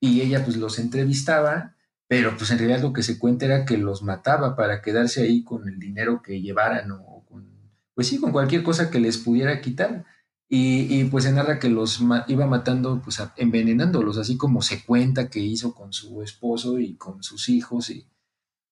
[0.01, 1.77] y ella pues los entrevistaba,
[2.09, 5.45] pero pues en realidad lo que se cuenta era que los mataba para quedarse ahí
[5.45, 7.47] con el dinero que llevaran o con,
[7.95, 10.05] pues sí, con cualquier cosa que les pudiera quitar.
[10.53, 15.39] Y, pues se narra que los iba matando, pues envenenándolos, así como se cuenta que
[15.39, 17.89] hizo con su esposo y con sus hijos.
[17.91, 18.09] Y,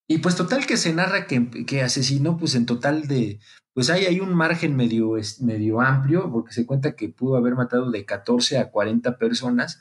[0.09, 3.39] y pues total que se narra que, que, asesinó, pues en total de,
[3.75, 7.93] pues hay, hay un margen medio, medio amplio, porque se cuenta que pudo haber matado
[7.93, 9.79] de 14 a 40 personas.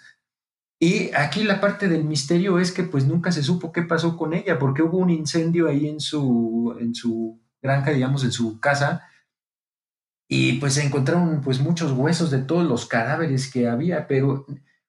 [0.80, 4.36] Y aquí la parte del misterio es que pues nunca se supo qué pasó con
[4.36, 9.08] ella, porque hubo un incendio ahí en su, en su granja, digamos, en su casa,
[10.28, 14.46] y pues se encontraron pues muchos huesos de todos los cadáveres que había, pero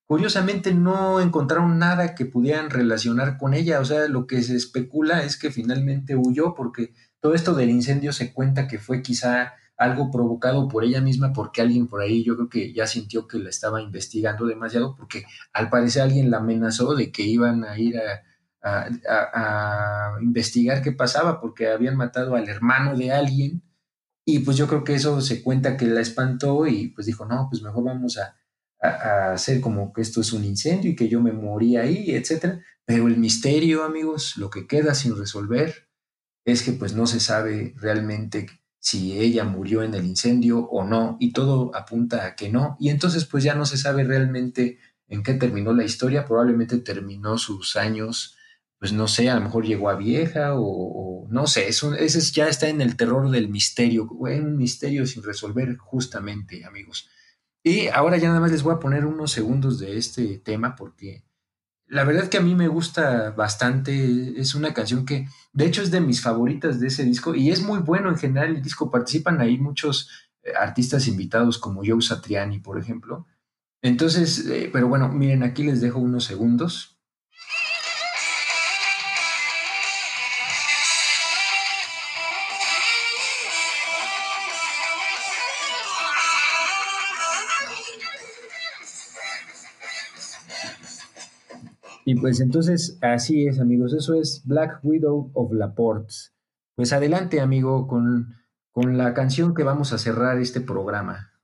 [0.07, 5.23] curiosamente no encontraron nada que pudieran relacionar con ella, o sea, lo que se especula
[5.23, 10.11] es que finalmente huyó porque todo esto del incendio se cuenta que fue quizá algo
[10.11, 13.49] provocado por ella misma porque alguien por ahí yo creo que ya sintió que la
[13.49, 18.25] estaba investigando demasiado porque al parecer alguien la amenazó de que iban a ir a,
[18.61, 23.63] a investigar qué pasaba porque habían matado al hermano de alguien
[24.31, 27.47] y pues yo creo que eso se cuenta que la espantó y pues dijo, no,
[27.49, 28.37] pues mejor vamos a,
[29.33, 32.61] hacer como que esto es un incendio y que yo me morí ahí, etcétera.
[32.85, 35.89] Pero el misterio, amigos, lo que queda sin resolver
[36.45, 38.49] es que pues no se sabe realmente
[38.79, 42.91] si ella murió en el incendio o no, y todo apunta a que no, y
[42.91, 47.77] entonces pues ya no se sabe realmente en qué terminó la historia, probablemente terminó sus
[47.77, 48.37] años
[48.79, 52.49] pues no sé, a lo mejor llegó a vieja o, no sé, eso, ese ya
[52.49, 57.09] está en el terror del misterio, un misterio sin resolver justamente, amigos.
[57.65, 61.25] Y ahora ya nada más les voy a poner unos segundos de este tema porque
[61.89, 65.91] la verdad que a mí me gusta bastante, es una canción que de hecho es
[65.91, 69.41] de mis favoritas de ese disco y es muy bueno en general el disco, participan
[69.41, 70.09] ahí muchos
[70.45, 73.27] eh, artistas invitados como Joe Satriani, por ejemplo.
[73.83, 76.98] Entonces, eh, pero bueno, miren, aquí les dejo unos segundos
[92.09, 93.93] Y pues entonces así es, amigos.
[93.93, 96.15] Eso es Black Widow of Laporte.
[96.75, 98.35] Pues adelante, amigo, con,
[98.73, 101.35] con la canción que vamos a cerrar este programa.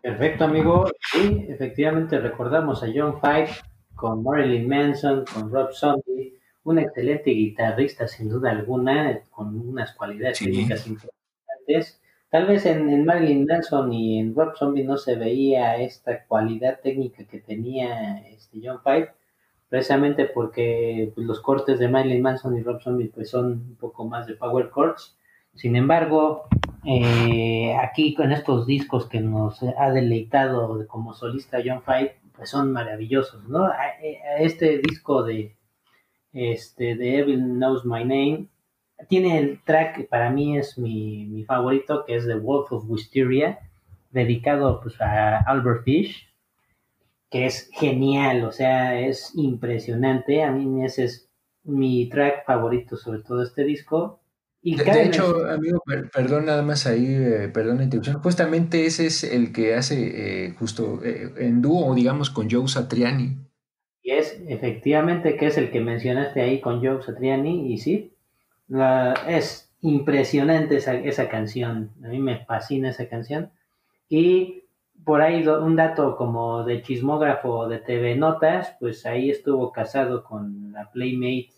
[0.00, 0.86] Perfecto, amigo.
[1.12, 3.50] Sí, efectivamente recordamos a John Five
[3.94, 10.38] con Marilyn Manson, con Rob Zombie, un excelente guitarrista sin duda alguna, con unas cualidades
[10.38, 12.00] técnicas importantes.
[12.30, 16.80] Tal vez en, en, Marilyn Manson y en Rob Zombie no se veía esta cualidad
[16.80, 19.17] técnica que tenía este John Five,
[19.68, 24.04] precisamente porque pues, los cortes de Marilyn Manson y Rob Zombie pues, son un poco
[24.04, 25.16] más de power chords.
[25.54, 26.44] Sin embargo,
[26.84, 32.72] eh, aquí con estos discos que nos ha deleitado como solista John Five, pues son
[32.72, 33.68] maravillosos, ¿no?
[34.38, 35.56] Este disco de
[36.32, 38.46] este de Evil Knows My Name,
[39.08, 42.84] tiene el track que para mí es mi, mi favorito, que es The Wolf of
[42.88, 43.58] Wisteria,
[44.10, 46.27] dedicado pues, a Albert Fish,
[47.30, 50.42] que es genial, o sea, es impresionante.
[50.42, 51.30] A mí ese es
[51.64, 54.20] mi track favorito sobre todo este disco.
[54.60, 58.20] Y De, hecho, amigo, per- perdón nada más ahí, eh, perdón la interrupción.
[58.20, 63.36] Justamente ese es el que hace eh, justo eh, en dúo, digamos, con Joe Satriani.
[64.02, 68.14] Y es efectivamente que es el que mencionaste ahí con Joe Satriani, y sí,
[68.68, 71.92] la- es impresionante esa, esa canción.
[72.04, 73.52] A mí me fascina esa canción.
[74.08, 74.64] Y
[75.08, 80.72] por ahí un dato como de chismógrafo de TV Notas, pues ahí estuvo casado con
[80.72, 81.48] la Playmate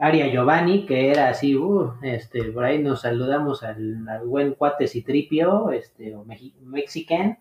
[0.00, 4.88] Aria Giovanni, que era así, uh, este, por ahí nos saludamos al, al buen cuate
[4.88, 7.38] Citripio, este, o Mexi- Mexican,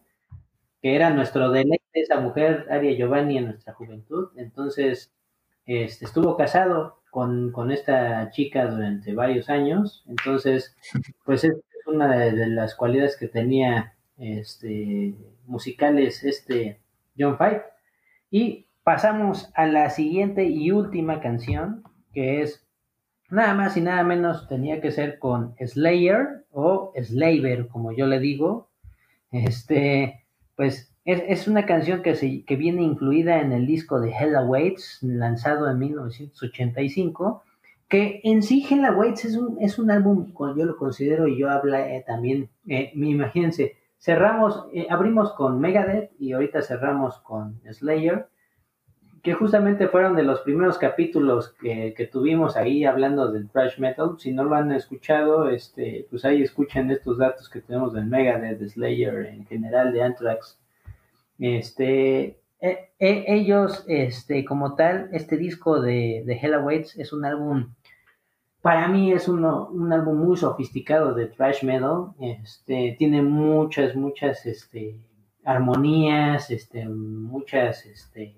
[0.82, 4.30] que era nuestro deleite, esa mujer, Aria Giovanni, en nuestra juventud.
[4.38, 5.12] Entonces,
[5.66, 10.04] este, estuvo casado con, con esta chica durante varios años.
[10.08, 10.76] Entonces,
[11.26, 11.56] pues es
[11.88, 15.16] una de las cualidades que tenía este,
[15.46, 16.80] musicales este
[17.18, 17.64] John Five.
[18.30, 21.84] Y pasamos a la siguiente y última canción,
[22.14, 22.66] que es
[23.30, 28.20] nada más y nada menos tenía que ser con Slayer o Slaver, como yo le
[28.20, 28.70] digo.
[29.32, 30.26] Este,
[30.56, 34.44] pues es, es una canción que, se, que viene incluida en el disco de Hella
[34.44, 37.44] Waits, lanzado en 1985,
[37.88, 41.50] que en sí Hella Waits es un, es un álbum, yo lo considero y yo
[41.50, 48.28] habla eh, también, eh, imagínense, cerramos, eh, abrimos con Megadeth y ahorita cerramos con Slayer,
[49.22, 54.16] que justamente fueron de los primeros capítulos que, que, tuvimos ahí hablando del thrash metal.
[54.18, 58.58] Si no lo han escuchado, este, pues ahí escuchen estos datos que tenemos del Megadeth,
[58.58, 60.60] de Slayer, en general de Anthrax.
[61.38, 67.24] Este, eh, eh, ellos, este, como tal, este disco de, de Hell Awaits es un
[67.24, 67.76] álbum,
[68.62, 72.14] para mí es uno, un álbum muy sofisticado de thrash metal.
[72.20, 75.08] Este, tiene muchas, muchas, este,
[75.44, 78.38] armonías, este, muchas, este,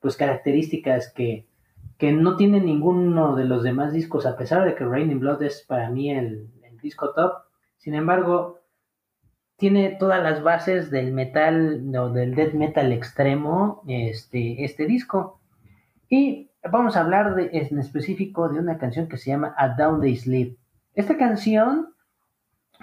[0.00, 1.48] pues características que,
[1.96, 5.64] que, no tienen ninguno de los demás discos, a pesar de que Raining Blood es
[5.66, 7.32] para mí el, el, disco top.
[7.78, 8.60] Sin embargo,
[9.56, 15.40] tiene todas las bases del metal o del death metal extremo este, este disco.
[16.10, 20.00] Y vamos a hablar de, en específico de una canción que se llama A Down
[20.00, 20.56] They Sleep.
[20.94, 21.94] Esta canción,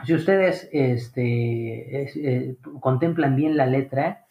[0.06, 4.26] si ustedes este, es, eh, contemplan bien la letra,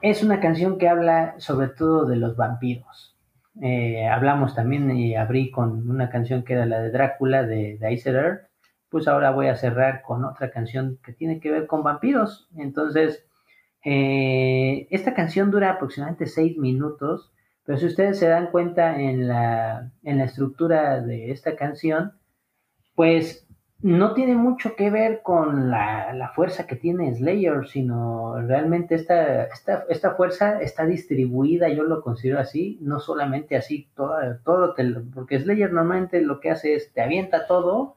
[0.00, 3.16] es una canción que habla sobre todo de los vampiros.
[3.60, 8.10] Eh, hablamos también y abrí con una canción que era la de Drácula de, Ice
[8.10, 8.48] Earth.
[8.88, 12.48] Pues ahora voy a cerrar con otra canción que tiene que ver con vampiros.
[12.56, 13.24] Entonces,
[13.84, 17.32] eh, esta canción dura aproximadamente seis minutos,
[17.64, 22.12] pero si ustedes se dan cuenta en la, en la estructura de esta canción,
[22.94, 23.46] pues
[23.82, 29.44] no tiene mucho que ver con la, la, fuerza que tiene Slayer, sino realmente esta,
[29.44, 34.74] esta, esta, fuerza está distribuida, yo lo considero así, no solamente así, todo, todo
[35.12, 37.96] porque Slayer normalmente lo que hace es te avienta todo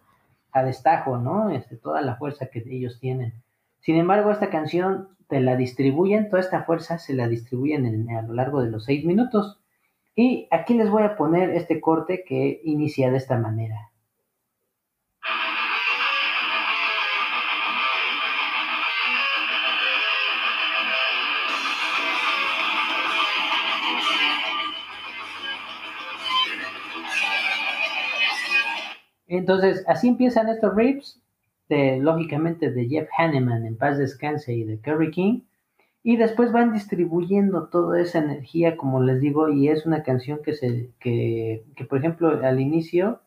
[0.51, 1.51] a destajo, ¿no?
[1.51, 3.33] Este, toda la fuerza que ellos tienen.
[3.79, 8.21] Sin embargo, esta canción te la distribuyen, toda esta fuerza se la distribuyen en, a
[8.21, 9.59] lo largo de los seis minutos.
[10.15, 13.91] Y aquí les voy a poner este corte que inicia de esta manera.
[29.27, 31.21] Entonces, así empiezan estos riffs,
[31.69, 35.41] de, lógicamente de Jeff Hanneman, en paz descanse, y de Kerry King,
[36.03, 40.53] y después van distribuyendo toda esa energía, como les digo, y es una canción que,
[40.53, 43.21] se, que, que por ejemplo, al inicio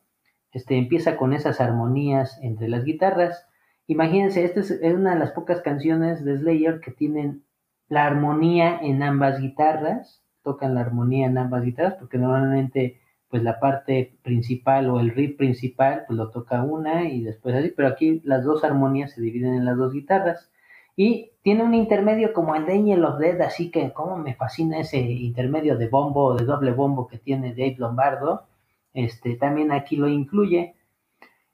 [0.53, 3.47] este, empieza con esas armonías entre las guitarras.
[3.87, 7.43] Imagínense, esta es una de las pocas canciones de Slayer que tienen
[7.89, 13.61] la armonía en ambas guitarras, tocan la armonía en ambas guitarras, porque normalmente pues la
[13.61, 18.21] parte principal o el riff principal pues lo toca una y después así, pero aquí
[18.25, 20.51] las dos armonías se dividen en las dos guitarras.
[20.97, 24.99] Y tiene un intermedio como el de of Dead, así que como me fascina ese
[24.99, 28.47] intermedio de bombo, de doble bombo que tiene Dave Lombardo,
[28.95, 30.75] este también aquí lo incluye.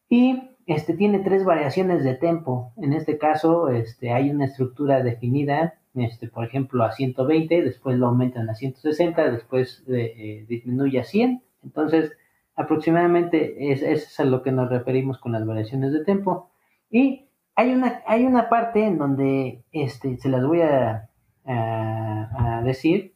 [0.08, 5.74] Y este tiene tres variaciones de tempo, en este caso este hay una estructura definida
[5.94, 11.42] este, por ejemplo, a 120, después lo aumentan a 160, después eh, disminuye a 100.
[11.64, 12.12] Entonces,
[12.56, 16.50] aproximadamente es, es, a lo que nos referimos con las variaciones de tempo.
[16.90, 17.26] Y
[17.56, 21.08] hay una, hay una parte en donde este, se las voy a,
[21.46, 23.14] a, decir,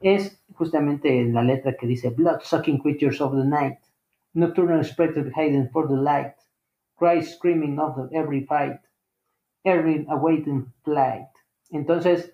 [0.00, 3.78] es justamente la letra que dice Blood Sucking Creatures of the Night.
[4.34, 6.34] Nocturnal spectre hiding for the light,
[6.96, 8.80] cries screaming of every fight,
[9.62, 11.28] every awaiting flight.
[11.70, 12.32] Entonces,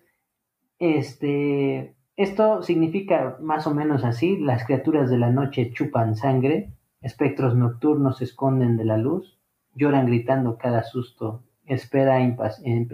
[0.79, 7.55] este, esto significa más o menos así, las criaturas de la noche chupan sangre, espectros
[7.55, 9.39] nocturnos se esconden de la luz,
[9.77, 12.19] lloran gritando cada susto, espera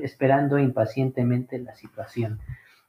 [0.03, 2.41] esperando impacientemente la situación.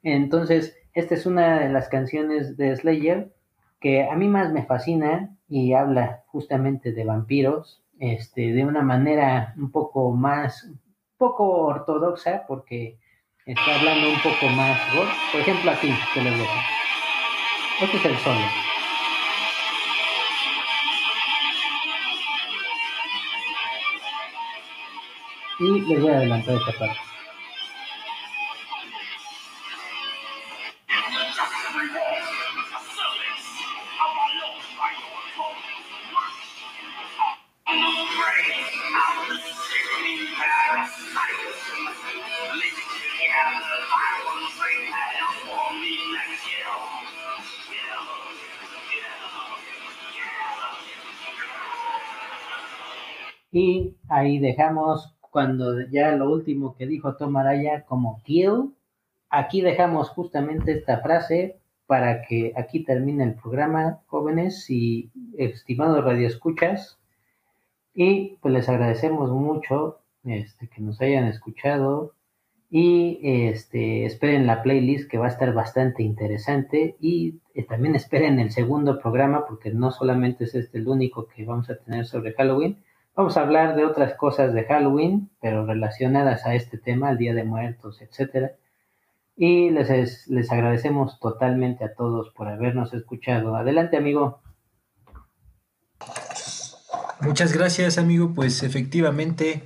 [0.03, 3.31] Entonces, esta es una de las canciones de Slayer
[3.79, 9.53] que a mí más me fascina y habla justamente de vampiros, este, de una manera
[9.55, 10.69] un poco más,
[11.17, 12.97] poco ortodoxa, porque
[13.45, 14.79] está hablando un poco más,
[15.31, 16.59] por ejemplo aquí, que les dejo.
[17.81, 18.39] Este es el solo.
[25.59, 27.04] Y les voy a adelantar esta parte.
[54.25, 58.73] Ahí dejamos cuando ya lo último que dijo Tom Araya como kill.
[59.29, 61.57] Aquí dejamos justamente esta frase
[61.87, 66.97] para que aquí termine el programa, jóvenes y estimados radioescuchas.
[67.93, 72.13] Y pues les agradecemos mucho este, que nos hayan escuchado
[72.69, 78.39] y este, esperen la playlist que va a estar bastante interesante y eh, también esperen
[78.39, 82.33] el segundo programa porque no solamente es este el único que vamos a tener sobre
[82.33, 82.83] Halloween,
[83.15, 87.33] Vamos a hablar de otras cosas de Halloween, pero relacionadas a este tema, el Día
[87.33, 88.51] de Muertos, etcétera.
[89.37, 93.55] Y les, les agradecemos totalmente a todos por habernos escuchado.
[93.55, 94.41] Adelante, amigo.
[97.21, 98.33] Muchas gracias, amigo.
[98.33, 99.63] Pues efectivamente,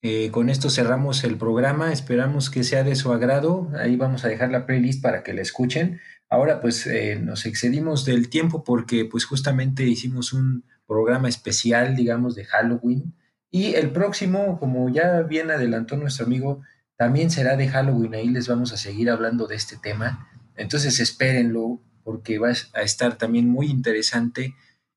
[0.00, 1.92] eh, con esto cerramos el programa.
[1.92, 3.68] Esperamos que sea de su agrado.
[3.78, 6.00] Ahí vamos a dejar la playlist para que la escuchen.
[6.30, 12.34] Ahora, pues eh, nos excedimos del tiempo porque, pues justamente hicimos un programa especial, digamos,
[12.34, 13.14] de Halloween.
[13.50, 16.62] Y el próximo, como ya bien adelantó nuestro amigo,
[16.96, 18.14] también será de Halloween.
[18.14, 20.28] Ahí les vamos a seguir hablando de este tema.
[20.56, 24.56] Entonces espérenlo porque va a estar también muy interesante.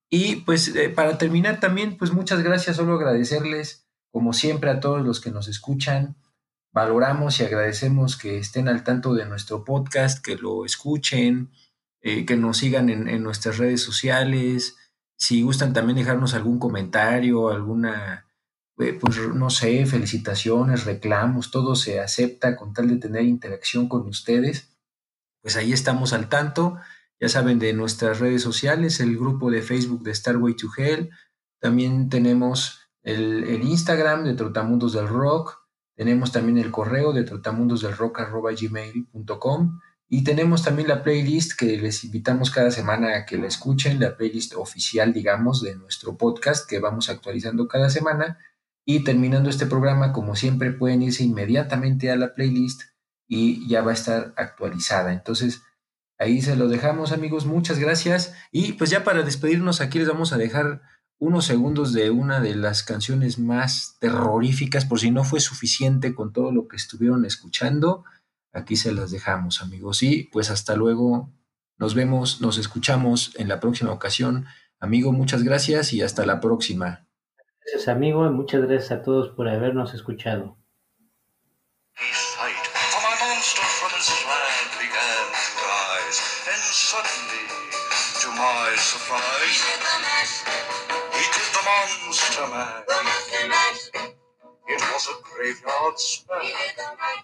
[0.09, 5.01] Y pues eh, para terminar también, pues muchas gracias, solo agradecerles como siempre a todos
[5.05, 6.15] los que nos escuchan.
[6.73, 11.51] Valoramos y agradecemos que estén al tanto de nuestro podcast, que lo escuchen,
[12.01, 14.77] eh, que nos sigan en, en nuestras redes sociales,
[15.21, 18.25] si gustan también dejarnos algún comentario, alguna,
[18.79, 24.07] eh, pues no sé, felicitaciones, reclamos, todo se acepta con tal de tener interacción con
[24.07, 24.71] ustedes.
[25.43, 26.79] Pues ahí estamos al tanto.
[27.19, 31.11] Ya saben de nuestras redes sociales, el grupo de Facebook de Starway to Hell.
[31.59, 35.67] También tenemos el, el Instagram de Trotamundos del Rock.
[35.95, 39.79] Tenemos también el correo de trotamundosdelrock.gmail.com
[40.13, 44.17] y tenemos también la playlist que les invitamos cada semana a que la escuchen, la
[44.17, 48.37] playlist oficial, digamos, de nuestro podcast que vamos actualizando cada semana.
[48.83, 52.81] Y terminando este programa, como siempre, pueden irse inmediatamente a la playlist
[53.25, 55.13] y ya va a estar actualizada.
[55.13, 55.61] Entonces,
[56.19, 57.45] ahí se lo dejamos, amigos.
[57.45, 58.33] Muchas gracias.
[58.51, 60.81] Y pues ya para despedirnos, aquí les vamos a dejar
[61.19, 66.33] unos segundos de una de las canciones más terroríficas, por si no fue suficiente con
[66.33, 68.03] todo lo que estuvieron escuchando.
[68.53, 70.03] Aquí se las dejamos, amigos.
[70.03, 71.31] Y pues hasta luego.
[71.77, 74.45] Nos vemos, nos escuchamos en la próxima ocasión.
[74.79, 77.07] Amigo, muchas gracias y hasta la próxima.
[77.65, 80.57] Gracias, amigo, y muchas gracias a todos por habernos escuchado.
[94.67, 97.23] It was a graveyard smash.